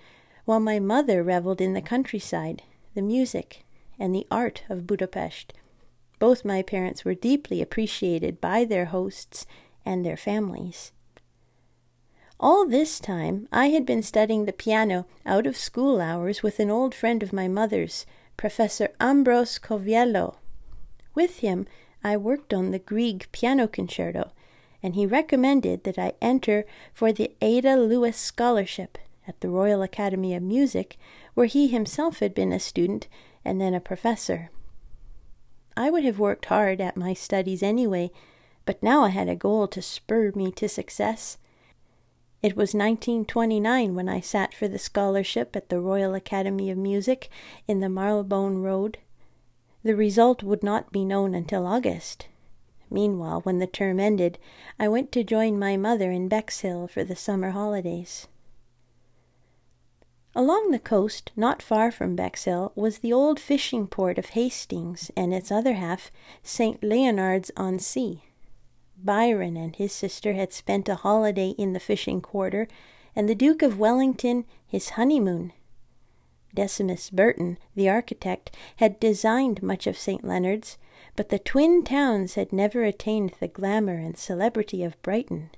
while 0.45 0.61
my 0.61 0.79
mother 0.79 1.21
reveled 1.21 1.59
in 1.59 1.73
the 1.73 1.81
countryside, 1.81 2.63
the 2.93 3.01
music, 3.01 3.65
and 3.99 4.15
the 4.15 4.25
art 4.31 4.63
of 4.69 4.87
Budapest. 4.87 5.51
Both 6.17 6.45
my 6.45 6.61
parents 6.61 7.03
were 7.03 7.13
deeply 7.13 7.61
appreciated 7.61 8.39
by 8.39 8.63
their 8.63 8.85
hosts 8.85 9.45
and 9.85 10.05
their 10.05 10.15
families. 10.15 10.93
All 12.39 12.65
this 12.65 13.01
time 13.01 13.49
I 13.51 13.67
had 13.67 13.85
been 13.85 14.01
studying 14.01 14.45
the 14.45 14.53
piano 14.53 15.07
out 15.25 15.45
of 15.45 15.57
school 15.57 15.99
hours 15.99 16.41
with 16.41 16.61
an 16.61 16.69
old 16.69 16.95
friend 16.95 17.21
of 17.21 17.33
my 17.33 17.49
mother's, 17.49 18.05
Professor 18.37 18.89
Ambrose 18.99 19.57
Coviello. 19.57 20.35
With 21.13 21.39
him, 21.39 21.67
I 22.03 22.17
worked 22.17 22.53
on 22.53 22.71
the 22.71 22.79
Grieg 22.79 23.27
piano 23.31 23.67
concerto, 23.67 24.31
and 24.83 24.95
he 24.95 25.05
recommended 25.05 25.83
that 25.83 25.97
I 25.97 26.13
enter 26.21 26.65
for 26.93 27.11
the 27.11 27.31
Ada 27.41 27.75
Lewis 27.77 28.17
Scholarship 28.17 28.97
at 29.27 29.39
the 29.41 29.49
Royal 29.49 29.81
Academy 29.81 30.35
of 30.35 30.43
Music, 30.43 30.97
where 31.33 31.47
he 31.47 31.67
himself 31.67 32.19
had 32.19 32.35
been 32.35 32.51
a 32.51 32.59
student 32.59 33.07
and 33.43 33.59
then 33.59 33.73
a 33.73 33.79
professor. 33.79 34.51
I 35.77 35.89
would 35.89 36.05
have 36.05 36.19
worked 36.19 36.45
hard 36.45 36.79
at 36.79 36.95
my 36.95 37.13
studies 37.13 37.63
anyway, 37.63 38.11
but 38.65 38.83
now 38.83 39.03
I 39.03 39.09
had 39.09 39.29
a 39.29 39.35
goal 39.35 39.67
to 39.69 39.81
spur 39.81 40.31
me 40.35 40.51
to 40.53 40.69
success. 40.69 41.37
It 42.45 42.55
was 42.55 42.75
1929 42.75 43.95
when 43.95 44.07
I 44.07 44.19
sat 44.19 44.53
for 44.53 44.67
the 44.67 44.77
scholarship 44.77 45.55
at 45.55 45.69
the 45.69 45.79
Royal 45.79 46.13
Academy 46.13 46.69
of 46.69 46.77
Music 46.77 47.27
in 47.67 47.79
the 47.79 47.89
Marylebone 47.89 48.59
Road. 48.59 48.99
The 49.81 49.95
result 49.95 50.43
would 50.43 50.61
not 50.61 50.91
be 50.91 51.03
known 51.03 51.33
until 51.33 51.65
August. 51.65 52.27
Meanwhile, 52.91 53.41
when 53.41 53.57
the 53.57 53.65
term 53.65 53.99
ended, 53.99 54.37
I 54.79 54.87
went 54.87 55.11
to 55.13 55.23
join 55.23 55.57
my 55.57 55.75
mother 55.75 56.11
in 56.11 56.27
Bexhill 56.27 56.87
for 56.87 57.03
the 57.03 57.15
summer 57.15 57.49
holidays. 57.49 58.27
Along 60.35 60.69
the 60.69 60.77
coast, 60.77 61.31
not 61.35 61.63
far 61.63 61.89
from 61.89 62.15
Bexhill, 62.15 62.73
was 62.75 62.99
the 62.99 63.11
old 63.11 63.39
fishing 63.39 63.87
port 63.87 64.19
of 64.19 64.27
Hastings, 64.37 65.09
and 65.17 65.33
its 65.33 65.51
other 65.51 65.73
half, 65.73 66.11
St. 66.43 66.83
Leonard's 66.83 67.49
on 67.57 67.79
Sea. 67.79 68.24
Byron 68.97 69.57
and 69.57 69.75
his 69.75 69.91
sister 69.91 70.33
had 70.33 70.53
spent 70.53 70.89
a 70.89 70.95
holiday 70.95 71.49
in 71.49 71.73
the 71.73 71.79
fishing 71.79 72.21
quarter, 72.21 72.67
and 73.15 73.29
the 73.29 73.35
Duke 73.35 73.61
of 73.61 73.79
Wellington 73.79 74.45
his 74.67 74.89
honeymoon. 74.91 75.53
Decimus 76.53 77.09
Burton, 77.09 77.57
the 77.75 77.89
architect, 77.89 78.55
had 78.77 78.99
designed 78.99 79.61
much 79.61 79.87
of 79.87 79.97
St. 79.97 80.23
Leonard's, 80.23 80.77
but 81.15 81.29
the 81.29 81.39
twin 81.39 81.83
towns 81.83 82.35
had 82.35 82.53
never 82.53 82.83
attained 82.83 83.33
the 83.39 83.47
glamour 83.47 83.97
and 83.97 84.17
celebrity 84.17 84.83
of 84.83 85.01
Brighton. 85.01 85.51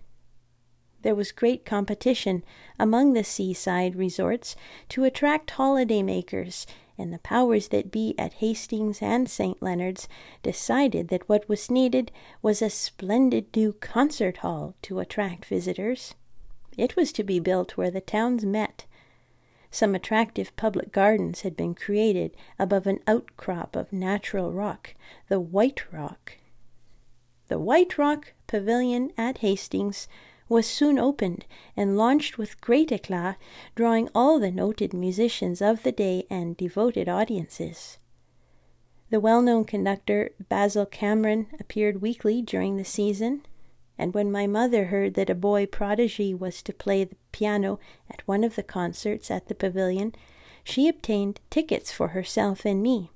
There 1.03 1.15
was 1.15 1.31
great 1.31 1.65
competition 1.65 2.43
among 2.79 3.13
the 3.13 3.23
seaside 3.23 3.95
resorts 3.95 4.55
to 4.89 5.03
attract 5.03 5.51
holiday 5.51 6.01
makers 6.01 6.65
and 6.97 7.13
the 7.13 7.19
powers 7.19 7.69
that 7.69 7.91
be 7.91 8.15
at 8.17 8.33
Hastings 8.33 9.01
and 9.01 9.29
St. 9.29 9.61
Leonard's 9.61 10.07
decided 10.43 11.09
that 11.09 11.27
what 11.29 11.47
was 11.47 11.69
needed 11.69 12.11
was 12.41 12.61
a 12.61 12.69
splendid 12.69 13.55
new 13.55 13.73
concert 13.73 14.37
hall 14.37 14.75
to 14.83 14.99
attract 14.99 15.45
visitors. 15.45 16.15
It 16.77 16.95
was 16.95 17.11
to 17.13 17.23
be 17.23 17.39
built 17.39 17.77
where 17.77 17.91
the 17.91 18.01
towns 18.01 18.45
met. 18.45 18.85
Some 19.71 19.95
attractive 19.95 20.55
public 20.55 20.91
gardens 20.91 21.41
had 21.41 21.57
been 21.57 21.75
created 21.75 22.35
above 22.57 22.87
an 22.87 22.99
outcrop 23.07 23.75
of 23.75 23.91
natural 23.91 24.51
rock, 24.51 24.95
the 25.27 25.39
White 25.39 25.91
Rock. 25.91 26.37
The 27.47 27.59
White 27.59 27.97
Rock 27.97 28.33
Pavilion 28.47 29.11
at 29.17 29.39
Hastings 29.39 30.07
was 30.49 30.65
soon 30.65 30.97
opened 30.97 31.45
and 31.75 31.97
launched 31.97 32.37
with 32.37 32.61
great 32.61 32.91
eclat, 32.91 33.37
drawing 33.75 34.09
all 34.15 34.39
the 34.39 34.51
noted 34.51 34.93
musicians 34.93 35.61
of 35.61 35.83
the 35.83 35.91
day 35.91 36.25
and 36.29 36.55
devoted 36.57 37.09
audiences. 37.09 37.97
The 39.09 39.19
well 39.19 39.41
known 39.41 39.65
conductor 39.65 40.31
Basil 40.49 40.85
Cameron 40.85 41.47
appeared 41.59 42.01
weekly 42.01 42.41
during 42.41 42.77
the 42.77 42.85
season, 42.85 43.45
and 43.97 44.13
when 44.13 44.31
my 44.31 44.47
mother 44.47 44.85
heard 44.85 45.13
that 45.15 45.29
a 45.29 45.35
boy 45.35 45.65
prodigy 45.65 46.33
was 46.33 46.61
to 46.63 46.73
play 46.73 47.03
the 47.03 47.15
piano 47.31 47.79
at 48.09 48.27
one 48.27 48.43
of 48.43 48.55
the 48.55 48.63
concerts 48.63 49.31
at 49.31 49.47
the 49.47 49.55
pavilion, 49.55 50.13
she 50.63 50.87
obtained 50.87 51.39
tickets 51.49 51.91
for 51.91 52.09
herself 52.09 52.65
and 52.65 52.83
me. 52.83 53.11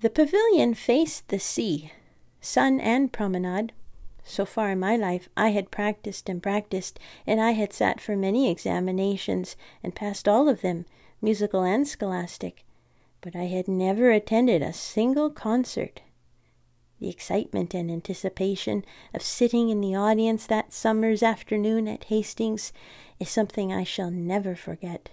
The 0.00 0.10
pavilion 0.10 0.74
faced 0.74 1.28
the 1.28 1.38
sea, 1.38 1.92
sun 2.40 2.80
and 2.80 3.12
promenade, 3.12 3.72
So 4.24 4.44
far 4.44 4.70
in 4.70 4.80
my 4.80 4.96
life 4.96 5.28
I 5.36 5.50
had 5.50 5.70
practiced 5.70 6.28
and 6.28 6.42
practiced, 6.42 6.98
and 7.26 7.40
I 7.40 7.52
had 7.52 7.72
sat 7.72 8.00
for 8.00 8.16
many 8.16 8.50
examinations 8.50 9.56
and 9.82 9.94
passed 9.94 10.28
all 10.28 10.48
of 10.48 10.60
them, 10.60 10.86
musical 11.20 11.62
and 11.62 11.86
scholastic, 11.86 12.64
but 13.20 13.36
I 13.36 13.44
had 13.44 13.68
never 13.68 14.10
attended 14.10 14.62
a 14.62 14.72
single 14.72 15.30
concert. 15.30 16.02
The 17.00 17.08
excitement 17.08 17.74
and 17.74 17.90
anticipation 17.90 18.84
of 19.12 19.22
sitting 19.22 19.70
in 19.70 19.80
the 19.80 19.96
audience 19.96 20.46
that 20.46 20.72
summer's 20.72 21.22
afternoon 21.22 21.88
at 21.88 22.04
Hastings 22.04 22.72
is 23.18 23.28
something 23.28 23.72
I 23.72 23.82
shall 23.82 24.10
never 24.10 24.54
forget. 24.54 25.10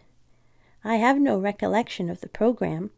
I 0.84 0.96
have 0.98 1.20
no 1.20 1.40
recollection 1.40 2.10
of 2.10 2.22
the 2.22 2.30
program, 2.30 2.92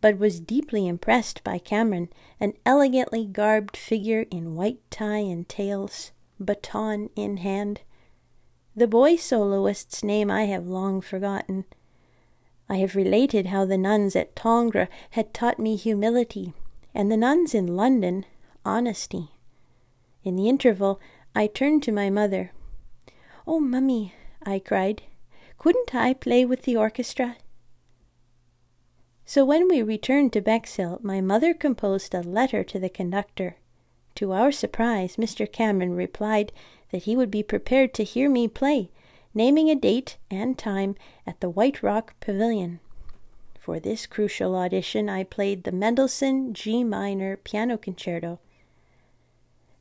but 0.00 0.18
was 0.18 0.40
deeply 0.40 0.86
impressed 0.86 1.44
by 1.44 1.58
Cameron, 1.58 2.08
an 2.38 2.54
elegantly 2.64 3.24
garbed 3.24 3.76
figure 3.76 4.24
in 4.30 4.54
white 4.54 4.80
tie 4.90 5.18
and 5.18 5.48
tails, 5.48 6.12
baton 6.38 7.10
in 7.16 7.38
hand. 7.38 7.80
The 8.74 8.86
boy 8.86 9.16
soloist's 9.16 10.02
name 10.02 10.30
I 10.30 10.44
have 10.44 10.66
long 10.66 11.00
forgotten. 11.00 11.64
I 12.68 12.76
have 12.76 12.94
related 12.94 13.46
how 13.46 13.64
the 13.64 13.76
nuns 13.76 14.14
at 14.14 14.36
Tongres 14.36 14.88
had 15.10 15.34
taught 15.34 15.58
me 15.58 15.76
humility, 15.76 16.54
and 16.94 17.10
the 17.10 17.16
nuns 17.16 17.54
in 17.54 17.76
London 17.76 18.24
honesty. 18.64 19.30
In 20.22 20.36
the 20.36 20.48
interval, 20.48 21.00
I 21.34 21.46
turned 21.46 21.82
to 21.84 21.92
my 21.92 22.10
mother. 22.10 22.52
Oh, 23.46 23.60
mummy, 23.60 24.14
I 24.44 24.60
cried, 24.60 25.02
couldn't 25.58 25.94
I 25.94 26.14
play 26.14 26.44
with 26.44 26.62
the 26.62 26.76
orchestra? 26.76 27.36
So 29.30 29.44
when 29.44 29.68
we 29.68 29.80
returned 29.80 30.32
to 30.32 30.40
Bexhill, 30.40 30.98
my 31.04 31.20
mother 31.20 31.54
composed 31.54 32.14
a 32.14 32.20
letter 32.20 32.64
to 32.64 32.80
the 32.80 32.88
conductor. 32.88 33.58
To 34.16 34.32
our 34.32 34.50
surprise, 34.50 35.14
Mr. 35.14 35.46
Cameron 35.46 35.94
replied 35.94 36.50
that 36.90 37.04
he 37.04 37.14
would 37.14 37.30
be 37.30 37.44
prepared 37.44 37.94
to 37.94 38.02
hear 38.02 38.28
me 38.28 38.48
play, 38.48 38.90
naming 39.32 39.70
a 39.70 39.76
date 39.76 40.16
and 40.32 40.58
time 40.58 40.96
at 41.28 41.38
the 41.38 41.48
White 41.48 41.80
Rock 41.80 42.16
Pavilion. 42.18 42.80
For 43.56 43.78
this 43.78 44.04
crucial 44.04 44.56
audition, 44.56 45.08
I 45.08 45.22
played 45.22 45.62
the 45.62 45.70
Mendelssohn 45.70 46.52
G 46.52 46.82
minor 46.82 47.36
piano 47.36 47.78
concerto. 47.78 48.40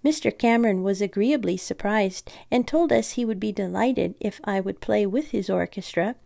Mr. 0.05 0.29
Cameron 0.29 0.83
was 0.83 1.01
agreeably 1.01 1.57
surprised 1.57 2.31
and 2.51 2.67
told 2.67 2.93
us 2.93 3.13
he 3.13 3.25
would 3.25 3.39
be 3.39 3.51
delighted 3.51 4.13
if 4.19 4.39
I 4.43 4.59
would 4.59 4.79
play 4.79 5.07
with 5.07 5.31
his 5.31 5.49
orchestra, 5.49 6.17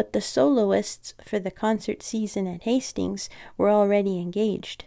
but 0.00 0.14
the 0.14 0.20
soloists 0.22 1.12
for 1.22 1.38
the 1.38 1.50
concert 1.50 2.02
season 2.02 2.46
at 2.46 2.62
Hastings 2.62 3.28
were 3.58 3.68
already 3.68 4.18
engaged. 4.18 4.86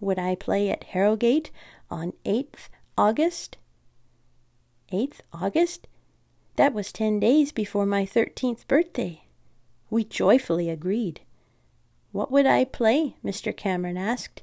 Would 0.00 0.18
I 0.18 0.34
play 0.34 0.70
at 0.70 0.84
Harrogate 0.84 1.50
on 1.90 2.14
8th 2.24 2.70
August? 2.96 3.58
8th 4.90 5.20
August? 5.30 5.88
That 6.54 6.72
was 6.72 6.90
ten 6.90 7.20
days 7.20 7.52
before 7.52 7.84
my 7.84 8.06
thirteenth 8.06 8.66
birthday. 8.66 9.24
We 9.90 10.04
joyfully 10.04 10.70
agreed. 10.70 11.20
What 12.12 12.32
would 12.32 12.46
I 12.46 12.64
play? 12.64 13.16
Mr. 13.22 13.54
Cameron 13.54 13.98
asked. 13.98 14.42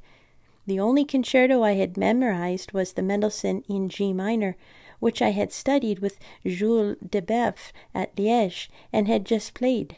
The 0.68 0.80
only 0.80 1.06
concerto 1.06 1.64
I 1.64 1.74
had 1.74 1.98
memorized 1.98 2.72
was 2.72 2.94
the 2.94 3.02
Mendelssohn 3.02 3.64
in 3.68 3.90
G 3.90 4.14
minor, 4.14 4.58
which 5.00 5.24
I 5.24 5.32
had 5.32 5.52
studied 5.52 5.98
with 5.98 6.20
Jules 6.46 6.98
Debefve 7.04 7.72
at 7.96 8.16
Liège 8.16 8.68
and 8.94 9.08
had 9.08 9.26
just 9.26 9.56
played. 9.56 9.96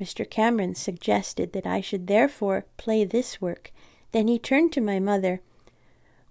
Mr. 0.00 0.28
Cameron 0.28 0.74
suggested 0.74 1.52
that 1.52 1.66
I 1.66 1.80
should 1.80 2.06
therefore 2.06 2.66
play 2.76 3.04
this 3.04 3.40
work. 3.40 3.72
Then 4.12 4.28
he 4.28 4.38
turned 4.38 4.72
to 4.72 4.80
my 4.80 4.98
mother. 4.98 5.40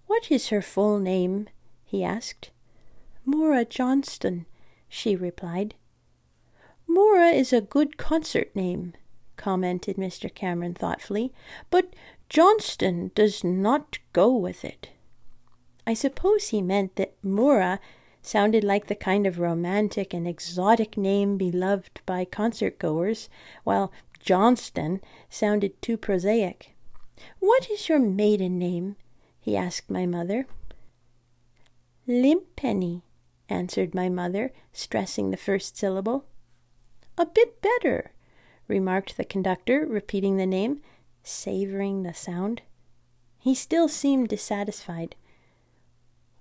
What 0.08 0.32
is 0.32 0.50
her 0.50 0.62
full 0.62 1.00
name? 1.00 1.48
he 1.84 2.04
asked. 2.04 2.52
Moura 3.28 3.68
Johnston, 3.68 4.46
she 4.88 5.16
replied. 5.16 5.76
Moura 6.88 7.34
is 7.34 7.52
a 7.52 7.62
good 7.62 7.98
concert 7.98 8.56
name, 8.56 8.94
commented 9.36 9.98
Mr. 9.98 10.34
Cameron 10.34 10.76
thoughtfully, 10.76 11.34
but 11.70 11.94
Johnston 12.30 13.12
does 13.16 13.44
not 13.44 13.98
go 14.14 14.34
with 14.36 14.64
it. 14.64 14.90
I 15.88 15.94
suppose 15.94 16.50
he 16.50 16.62
meant 16.62 16.96
that 16.96 17.20
Moura 17.24 17.80
sounded 18.26 18.64
like 18.64 18.88
the 18.88 18.96
kind 18.96 19.28
of 19.28 19.40
romantic 19.40 20.14
and 20.14 20.28
exotic 20.28 20.98
name 20.98 21.38
beloved 21.38 22.02
by 22.06 22.26
concert 22.26 22.80
goers, 22.80 23.30
while 23.64 23.92
Johnston 24.20 25.02
sounded 25.30 25.82
too 25.82 25.98
prosaic. 25.98 26.76
What 27.40 27.70
is 27.70 27.88
your 27.88 28.00
maiden 28.00 28.58
name? 28.58 28.96
he 29.40 29.56
asked 29.56 29.90
my 29.90 30.06
mother. 30.06 30.48
Limpenny, 32.08 33.04
answered 33.48 33.94
my 33.94 34.10
mother, 34.10 34.52
stressing 34.74 35.30
the 35.30 35.38
first 35.38 35.78
syllable. 35.78 36.26
A 37.18 37.26
bit 37.26 37.62
better, 37.62 38.12
remarked 38.68 39.18
the 39.18 39.24
conductor, 39.24 39.86
repeating 39.86 40.38
the 40.38 40.46
name, 40.46 40.82
savoring 41.24 42.04
the 42.04 42.14
sound. 42.14 42.64
He 43.38 43.54
still 43.54 43.88
seemed 43.88 44.30
dissatisfied. 44.30 45.16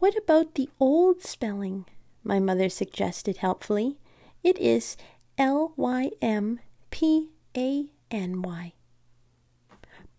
What 0.04 0.18
about 0.18 0.56
the 0.56 0.68
old 0.78 1.22
spelling? 1.22 1.86
my 2.22 2.38
mother 2.38 2.68
suggested 2.68 3.38
helpfully. 3.38 3.96
It 4.42 4.58
is 4.58 4.98
L 5.38 5.72
Y 5.78 6.10
M 6.20 6.60
P 6.90 7.30
A 7.56 7.86
N 8.10 8.42
Y. 8.42 8.74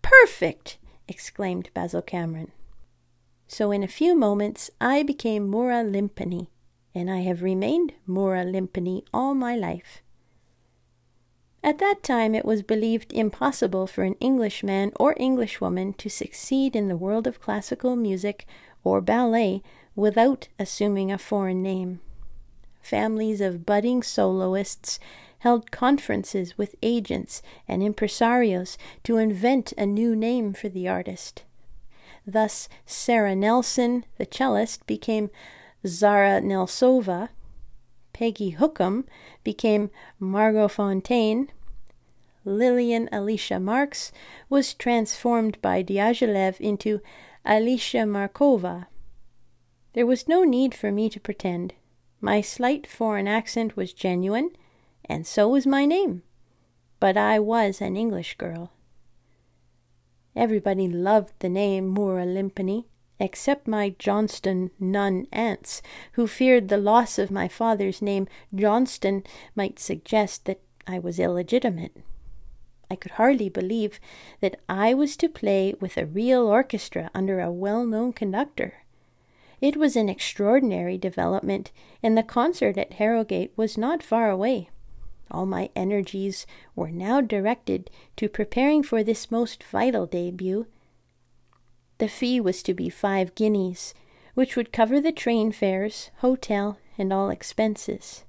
Perfect! 0.02 0.78
exclaimed 1.06 1.70
Basil 1.72 2.02
Cameron. 2.02 2.50
So 3.46 3.70
in 3.70 3.84
a 3.84 3.86
few 3.86 4.16
moments 4.16 4.72
I 4.80 5.04
became 5.04 5.48
Moura 5.48 5.88
Lympany, 5.88 6.48
and 6.92 7.08
I 7.08 7.18
have 7.18 7.44
remained 7.44 7.92
Moura 8.08 8.44
Lympany 8.44 9.04
all 9.14 9.34
my 9.34 9.54
life. 9.54 10.02
At 11.62 11.78
that 11.78 12.02
time 12.02 12.34
it 12.34 12.44
was 12.44 12.64
believed 12.64 13.12
impossible 13.12 13.86
for 13.86 14.02
an 14.02 14.14
Englishman 14.14 14.90
or 14.98 15.14
Englishwoman 15.16 15.92
to 15.92 16.10
succeed 16.10 16.74
in 16.74 16.88
the 16.88 16.96
world 16.96 17.28
of 17.28 17.40
classical 17.40 17.94
music 17.94 18.46
or 18.86 19.00
ballet 19.00 19.62
without 19.94 20.48
assuming 20.58 21.10
a 21.10 21.18
foreign 21.18 21.62
name. 21.62 22.00
Families 22.80 23.40
of 23.40 23.66
budding 23.66 24.02
soloists 24.02 25.00
held 25.40 25.70
conferences 25.70 26.56
with 26.56 26.76
agents 26.82 27.42
and 27.66 27.82
impresarios 27.82 28.76
to 29.02 29.16
invent 29.16 29.72
a 29.76 29.86
new 29.86 30.14
name 30.14 30.52
for 30.52 30.68
the 30.68 30.88
artist. 30.88 31.42
Thus, 32.26 32.68
Sarah 32.84 33.36
Nelson, 33.36 34.04
the 34.18 34.26
cellist, 34.26 34.86
became 34.86 35.30
Zara 35.86 36.40
Nelsova. 36.40 37.30
Peggy 38.12 38.50
Hookham 38.50 39.04
became 39.44 39.90
Margot 40.18 40.68
Fonteyn, 40.68 41.48
Lillian 42.46 43.08
Alicia 43.10 43.58
Marks 43.58 44.12
was 44.48 44.72
transformed 44.72 45.60
by 45.60 45.82
Diaghilev 45.82 46.60
into 46.60 47.00
Alicia 47.48 47.98
Markova. 47.98 48.88
There 49.92 50.04
was 50.04 50.26
no 50.26 50.42
need 50.42 50.74
for 50.74 50.90
me 50.90 51.08
to 51.08 51.20
pretend. 51.20 51.74
My 52.20 52.40
slight 52.40 52.88
foreign 52.88 53.28
accent 53.28 53.76
was 53.76 53.92
genuine, 53.92 54.50
and 55.04 55.24
so 55.24 55.48
was 55.50 55.64
my 55.64 55.84
name. 55.84 56.24
But 56.98 57.16
I 57.16 57.38
was 57.38 57.80
an 57.80 57.96
English 57.96 58.36
girl. 58.36 58.72
Everybody 60.34 60.88
loved 60.88 61.34
the 61.38 61.48
name 61.48 61.94
Moura 61.94 62.26
Lympany, 62.26 62.86
except 63.20 63.68
my 63.68 63.94
Johnston 63.96 64.72
nun 64.80 65.28
aunts, 65.30 65.82
who 66.14 66.26
feared 66.26 66.66
the 66.66 66.76
loss 66.76 67.16
of 67.16 67.30
my 67.30 67.46
father's 67.46 68.02
name 68.02 68.26
Johnston 68.52 69.22
might 69.54 69.78
suggest 69.78 70.46
that 70.46 70.60
I 70.84 70.98
was 70.98 71.20
illegitimate. 71.20 71.96
I 72.90 72.96
could 72.96 73.12
hardly 73.12 73.48
believe 73.48 73.98
that 74.40 74.60
I 74.68 74.94
was 74.94 75.16
to 75.18 75.28
play 75.28 75.74
with 75.80 75.96
a 75.96 76.06
real 76.06 76.46
orchestra 76.46 77.10
under 77.14 77.40
a 77.40 77.50
well 77.50 77.84
known 77.84 78.12
conductor. 78.12 78.84
It 79.60 79.76
was 79.76 79.96
an 79.96 80.08
extraordinary 80.08 80.98
development, 80.98 81.72
and 82.02 82.16
the 82.16 82.22
concert 82.22 82.76
at 82.76 82.94
Harrogate 82.94 83.52
was 83.56 83.78
not 83.78 84.02
far 84.02 84.30
away. 84.30 84.68
All 85.30 85.46
my 85.46 85.70
energies 85.74 86.46
were 86.74 86.90
now 86.90 87.20
directed 87.20 87.90
to 88.16 88.28
preparing 88.28 88.82
for 88.82 89.02
this 89.02 89.30
most 89.30 89.64
vital 89.64 90.06
debut. 90.06 90.66
The 91.98 92.08
fee 92.08 92.40
was 92.40 92.62
to 92.64 92.74
be 92.74 92.90
five 92.90 93.34
guineas, 93.34 93.94
which 94.34 94.54
would 94.54 94.72
cover 94.72 95.00
the 95.00 95.12
train 95.12 95.50
fares, 95.50 96.10
hotel, 96.18 96.78
and 96.98 97.12
all 97.12 97.30
expenses. 97.30 98.24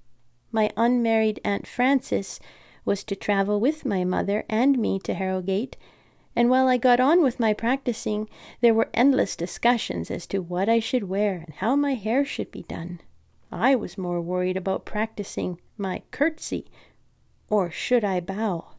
My 0.52 0.72
unmarried 0.78 1.41
Aunt 1.43 1.67
Frances 1.67 2.39
was 2.88 3.04
to 3.04 3.15
travel 3.15 3.60
with 3.60 3.86
my 3.86 4.04
mother 4.04 4.45
and 4.50 4.80
me 4.80 4.97
to 5.02 5.13
Harrogate, 5.13 5.78
and 6.36 6.50
while 6.50 6.67
I 6.67 6.78
got 6.78 7.00
on 7.00 7.21
with 7.21 7.39
my 7.39 7.54
practicing, 7.54 8.28
there 8.62 8.73
were 8.73 8.89
endless 8.93 9.36
discussions 9.36 10.10
as 10.10 10.26
to 10.28 10.39
what 10.39 10.67
I 10.67 10.80
should 10.80 11.04
wear 11.04 11.43
and 11.45 11.54
how 11.56 11.76
my 11.76 11.93
hair 11.93 12.26
should 12.26 12.50
be 12.50 12.63
done. 12.63 13.02
I 13.52 13.76
was 13.76 13.97
more 13.97 14.21
worried 14.21 14.58
about 14.58 14.86
practicing 14.86 15.60
my 15.78 16.02
curtsy 16.10 16.65
or 17.50 17.71
should 17.71 18.04
I 18.04 18.19
bow? 18.19 18.73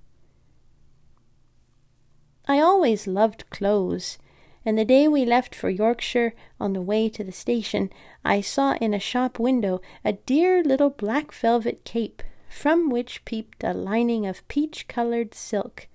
I 2.47 2.61
always 2.61 3.07
loved 3.07 3.49
clothes, 3.51 4.19
and 4.65 4.79
the 4.79 4.85
day 4.85 5.09
we 5.09 5.25
left 5.25 5.55
for 5.55 5.71
Yorkshire, 5.71 6.35
on 6.61 6.73
the 6.73 6.83
way 6.83 7.09
to 7.11 7.25
the 7.25 7.33
station, 7.33 7.91
I 8.25 8.41
saw 8.41 8.75
in 8.75 8.95
a 8.95 8.99
shop 8.99 9.39
window 9.39 9.81
a 10.05 10.13
dear 10.13 10.63
little 10.63 10.91
black 10.91 11.33
velvet 11.33 11.85
cape, 11.85 12.23
from 12.49 12.91
which 12.91 13.25
peeped 13.25 13.63
a 13.63 13.73
lining 13.73 14.27
of 14.27 14.47
peach 14.49 14.89
colored 14.89 15.35
silk. 15.35 15.87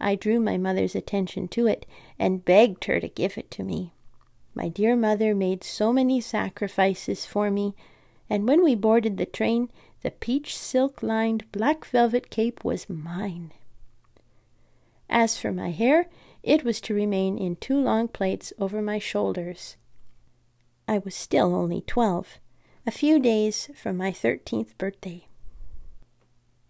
I 0.00 0.14
drew 0.14 0.40
my 0.40 0.56
mother's 0.56 0.94
attention 0.94 1.48
to 1.48 1.66
it, 1.66 1.86
and 2.18 2.44
begged 2.44 2.84
her 2.84 3.00
to 3.00 3.08
give 3.08 3.36
it 3.38 3.50
to 3.52 3.62
me. 3.62 3.92
My 4.54 4.68
dear 4.68 4.96
mother 4.96 5.34
made 5.34 5.64
so 5.64 5.92
many 5.92 6.20
sacrifices 6.20 7.26
for 7.26 7.50
me, 7.50 7.74
and 8.28 8.48
when 8.48 8.64
we 8.64 8.74
boarded 8.74 9.16
the 9.16 9.26
train, 9.26 9.70
the 10.02 10.10
peach 10.10 10.56
silk 10.56 11.02
lined 11.02 11.50
black 11.52 11.84
velvet 11.84 12.30
cape 12.30 12.64
was 12.64 12.88
mine. 12.88 13.52
As 15.08 15.38
for 15.38 15.52
my 15.52 15.70
hair, 15.70 16.08
it 16.42 16.64
was 16.64 16.80
to 16.82 16.94
remain 16.94 17.38
in 17.38 17.56
two 17.56 17.78
long 17.78 18.08
plaits 18.08 18.52
over 18.58 18.80
my 18.80 18.98
shoulders. 18.98 19.76
I 20.88 20.98
was 20.98 21.14
still 21.14 21.54
only 21.54 21.80
twelve, 21.80 22.38
a 22.86 22.90
few 22.90 23.18
days 23.18 23.70
from 23.74 23.96
my 23.96 24.12
thirteenth 24.12 24.76
birthday. 24.78 25.26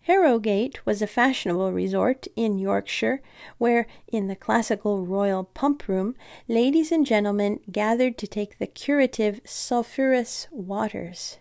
Harrogate 0.06 0.86
was 0.86 1.02
a 1.02 1.06
fashionable 1.08 1.72
resort 1.72 2.28
in 2.36 2.60
Yorkshire, 2.60 3.20
where, 3.58 3.88
in 4.06 4.28
the 4.28 4.36
classical 4.36 5.04
royal 5.04 5.42
pump 5.42 5.88
room, 5.88 6.14
ladies 6.46 6.92
and 6.92 7.04
gentlemen 7.04 7.58
gathered 7.72 8.16
to 8.16 8.28
take 8.28 8.60
the 8.60 8.68
curative 8.68 9.40
sulphurous 9.44 10.46
waters. 10.52 11.38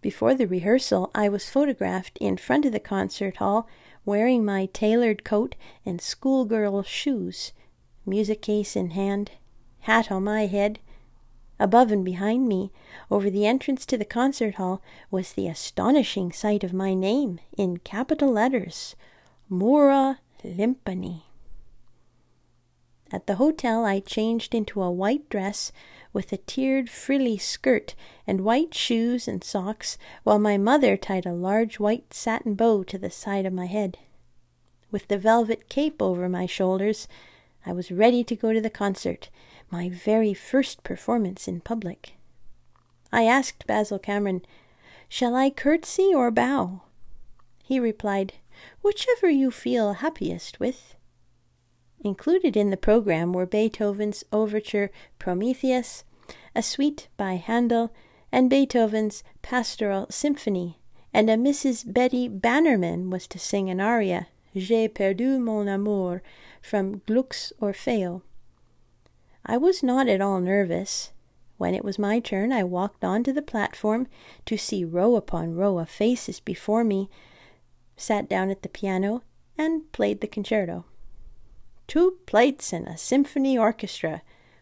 Before 0.00 0.36
the 0.36 0.46
rehearsal, 0.46 1.10
I 1.16 1.28
was 1.28 1.50
photographed 1.50 2.16
in 2.20 2.36
front 2.36 2.64
of 2.64 2.70
the 2.70 2.78
concert 2.78 3.38
hall 3.38 3.68
wearing 4.04 4.44
my 4.44 4.66
tailored 4.66 5.24
coat 5.24 5.56
and 5.84 6.00
schoolgirl 6.00 6.84
shoes, 6.84 7.52
music 8.06 8.40
case 8.40 8.76
in 8.76 8.90
hand, 8.90 9.32
hat 9.80 10.12
on 10.12 10.22
my 10.22 10.46
head. 10.46 10.78
Above 11.60 11.90
and 11.90 12.04
behind 12.04 12.48
me, 12.48 12.70
over 13.10 13.28
the 13.30 13.46
entrance 13.46 13.84
to 13.84 13.98
the 13.98 14.04
concert 14.04 14.54
hall, 14.56 14.80
was 15.10 15.32
the 15.32 15.48
astonishing 15.48 16.30
sight 16.30 16.62
of 16.62 16.72
my 16.72 16.94
name 16.94 17.40
in 17.56 17.78
capital 17.78 18.30
letters 18.30 18.94
Moura 19.50 20.18
Lympany. 20.44 21.22
At 23.10 23.26
the 23.26 23.36
hotel, 23.36 23.86
I 23.86 24.00
changed 24.00 24.54
into 24.54 24.82
a 24.82 24.90
white 24.90 25.28
dress 25.30 25.72
with 26.12 26.32
a 26.32 26.36
tiered 26.36 26.90
frilly 26.90 27.38
skirt 27.38 27.94
and 28.26 28.42
white 28.42 28.74
shoes 28.74 29.26
and 29.26 29.42
socks, 29.42 29.96
while 30.24 30.38
my 30.38 30.58
mother 30.58 30.96
tied 30.96 31.24
a 31.24 31.32
large 31.32 31.80
white 31.80 32.12
satin 32.12 32.54
bow 32.54 32.82
to 32.84 32.98
the 32.98 33.10
side 33.10 33.46
of 33.46 33.52
my 33.52 33.66
head. 33.66 33.98
With 34.90 35.08
the 35.08 35.18
velvet 35.18 35.68
cape 35.68 36.02
over 36.02 36.28
my 36.28 36.46
shoulders, 36.46 37.08
I 37.64 37.72
was 37.72 37.90
ready 37.90 38.22
to 38.24 38.36
go 38.36 38.52
to 38.52 38.60
the 38.60 38.70
concert, 38.70 39.30
my 39.70 39.88
very 39.88 40.34
first 40.34 40.82
performance 40.82 41.46
in 41.48 41.60
public. 41.60 42.14
I 43.12 43.24
asked 43.24 43.66
Basil 43.66 43.98
Cameron, 43.98 44.42
Shall 45.08 45.34
I 45.34 45.50
curtsy 45.50 46.12
or 46.14 46.30
bow? 46.30 46.82
He 47.62 47.80
replied, 47.80 48.34
Whichever 48.82 49.28
you 49.28 49.50
feel 49.50 49.94
happiest 49.94 50.60
with. 50.60 50.94
Included 52.00 52.56
in 52.56 52.70
the 52.70 52.76
program 52.76 53.32
were 53.32 53.46
Beethoven's 53.46 54.24
overture 54.32 54.90
Prometheus, 55.18 56.04
a 56.54 56.62
suite 56.62 57.08
by 57.16 57.34
Handel, 57.34 57.92
and 58.30 58.50
Beethoven's 58.50 59.24
Pastoral 59.42 60.06
Symphony, 60.10 60.78
and 61.12 61.30
a 61.30 61.36
Mrs. 61.36 61.90
Betty 61.90 62.28
Bannerman 62.28 63.10
was 63.10 63.26
to 63.28 63.38
sing 63.38 63.70
an 63.70 63.80
aria, 63.80 64.28
J'ai 64.54 64.88
perdu 64.88 65.38
mon 65.38 65.68
amour, 65.68 66.22
from 66.60 67.02
Gluck's 67.06 67.52
Orfeo. 67.60 68.22
I 69.48 69.56
was 69.56 69.82
not 69.82 70.08
at 70.08 70.20
all 70.20 70.40
nervous. 70.40 71.10
When 71.56 71.74
it 71.74 71.84
was 71.84 71.98
my 71.98 72.20
turn, 72.20 72.52
I 72.52 72.62
walked 72.62 73.02
on 73.02 73.24
to 73.24 73.32
the 73.32 73.40
platform 73.40 74.06
to 74.44 74.58
see 74.58 74.84
row 74.84 75.16
upon 75.16 75.56
row 75.56 75.78
of 75.78 75.88
faces 75.88 76.38
before 76.38 76.84
me, 76.84 77.08
sat 77.96 78.28
down 78.28 78.50
at 78.50 78.62
the 78.62 78.68
piano, 78.68 79.22
and 79.56 79.90
played 79.90 80.20
the 80.20 80.26
concerto. 80.26 80.84
Two 81.86 82.18
plates 82.26 82.74
and 82.74 82.86
a 82.86 82.98
symphony 82.98 83.56
orchestra 83.56 84.20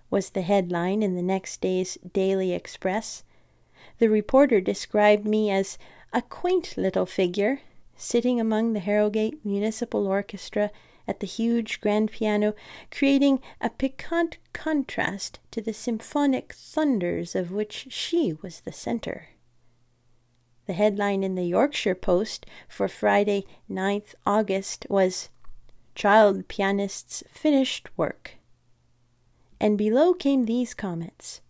was 0.08 0.30
the 0.30 0.42
headline 0.42 1.02
in 1.02 1.16
the 1.16 1.22
next 1.22 1.60
day's 1.60 1.98
Daily 2.12 2.52
Express. 2.52 3.24
The 3.98 4.08
reporter 4.08 4.60
described 4.60 5.26
me 5.26 5.50
as 5.50 5.78
a 6.12 6.22
quaint 6.22 6.78
little 6.78 7.06
figure 7.06 7.60
sitting 7.96 8.40
among 8.40 8.72
the 8.72 8.80
Harrogate 8.80 9.44
Municipal 9.44 10.06
Orchestra 10.06 10.70
at 11.08 11.20
the 11.20 11.26
huge 11.26 11.80
grand 11.80 12.10
piano, 12.10 12.54
creating 12.90 13.40
a 13.60 13.70
piquant 13.70 14.38
contrast 14.52 15.38
to 15.50 15.60
the 15.60 15.72
symphonic 15.72 16.52
thunders 16.52 17.34
of 17.34 17.52
which 17.52 17.86
she 17.90 18.32
was 18.42 18.60
the 18.60 18.72
center. 18.72 19.28
The 20.66 20.72
headline 20.72 21.22
in 21.22 21.36
the 21.36 21.46
Yorkshire 21.46 21.94
Post 21.94 22.44
for 22.68 22.88
Friday, 22.88 23.44
9th 23.70 24.14
August 24.26 24.86
was 24.90 25.28
child 25.94 26.48
pianist's 26.48 27.22
finished 27.30 27.88
work. 27.96 28.34
And 29.60 29.78
below 29.78 30.12
came 30.12 30.44
these 30.44 30.74
comments. 30.74 31.40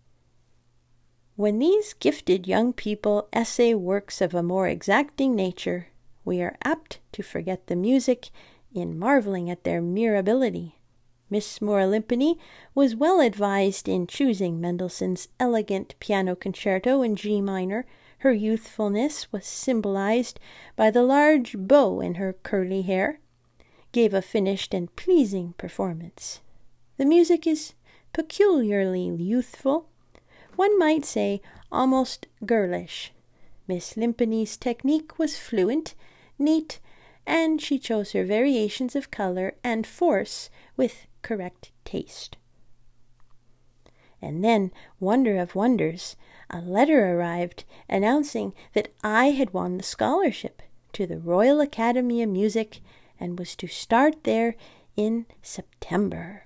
When 1.34 1.58
these 1.58 1.94
gifted 1.94 2.46
young 2.46 2.72
people 2.72 3.28
essay 3.32 3.74
works 3.74 4.20
of 4.20 4.34
a 4.34 4.42
more 4.42 4.68
exacting 4.68 5.34
nature, 5.34 5.88
we 6.24 6.40
are 6.40 6.56
apt 6.64 6.98
to 7.12 7.22
forget 7.22 7.66
the 7.66 7.76
music 7.76 8.30
in 8.74 8.98
marveling 8.98 9.50
at 9.50 9.64
their 9.64 9.80
mere 9.80 10.16
ability. 10.16 10.76
Miss 11.28 11.58
Lympany 11.58 12.38
was 12.74 12.94
well 12.94 13.20
advised 13.20 13.88
in 13.88 14.06
choosing 14.06 14.60
Mendelssohn's 14.60 15.28
elegant 15.40 15.94
piano 15.98 16.36
concerto 16.36 17.02
in 17.02 17.16
G 17.16 17.40
minor. 17.40 17.84
Her 18.18 18.32
youthfulness 18.32 19.32
was 19.32 19.44
symbolized 19.44 20.38
by 20.76 20.90
the 20.90 21.02
large 21.02 21.56
bow 21.56 22.00
in 22.00 22.14
her 22.14 22.32
curly 22.42 22.82
hair, 22.82 23.20
gave 23.92 24.14
a 24.14 24.22
finished 24.22 24.72
and 24.72 24.94
pleasing 24.94 25.54
performance. 25.58 26.40
The 26.96 27.04
music 27.04 27.46
is 27.46 27.74
peculiarly 28.12 29.06
youthful, 29.06 29.88
one 30.54 30.78
might 30.78 31.04
say 31.04 31.42
almost 31.70 32.26
girlish. 32.44 33.12
Miss 33.68 33.96
Lympany's 33.96 34.56
technique 34.56 35.18
was 35.18 35.36
fluent, 35.36 35.94
neat, 36.38 36.78
and 37.26 37.60
she 37.60 37.78
chose 37.78 38.12
her 38.12 38.24
variations 38.24 38.94
of 38.94 39.10
color 39.10 39.54
and 39.64 39.86
force 39.86 40.48
with 40.76 41.06
correct 41.22 41.72
taste. 41.84 42.36
And 44.22 44.42
then, 44.42 44.72
wonder 44.98 45.36
of 45.38 45.54
wonders, 45.54 46.16
a 46.48 46.60
letter 46.60 47.14
arrived 47.14 47.64
announcing 47.88 48.54
that 48.72 48.88
I 49.02 49.26
had 49.26 49.52
won 49.52 49.76
the 49.76 49.82
scholarship 49.82 50.62
to 50.92 51.06
the 51.06 51.18
Royal 51.18 51.60
Academy 51.60 52.22
of 52.22 52.30
Music 52.30 52.80
and 53.20 53.38
was 53.38 53.54
to 53.56 53.66
start 53.66 54.24
there 54.24 54.56
in 54.96 55.26
September. 55.42 56.45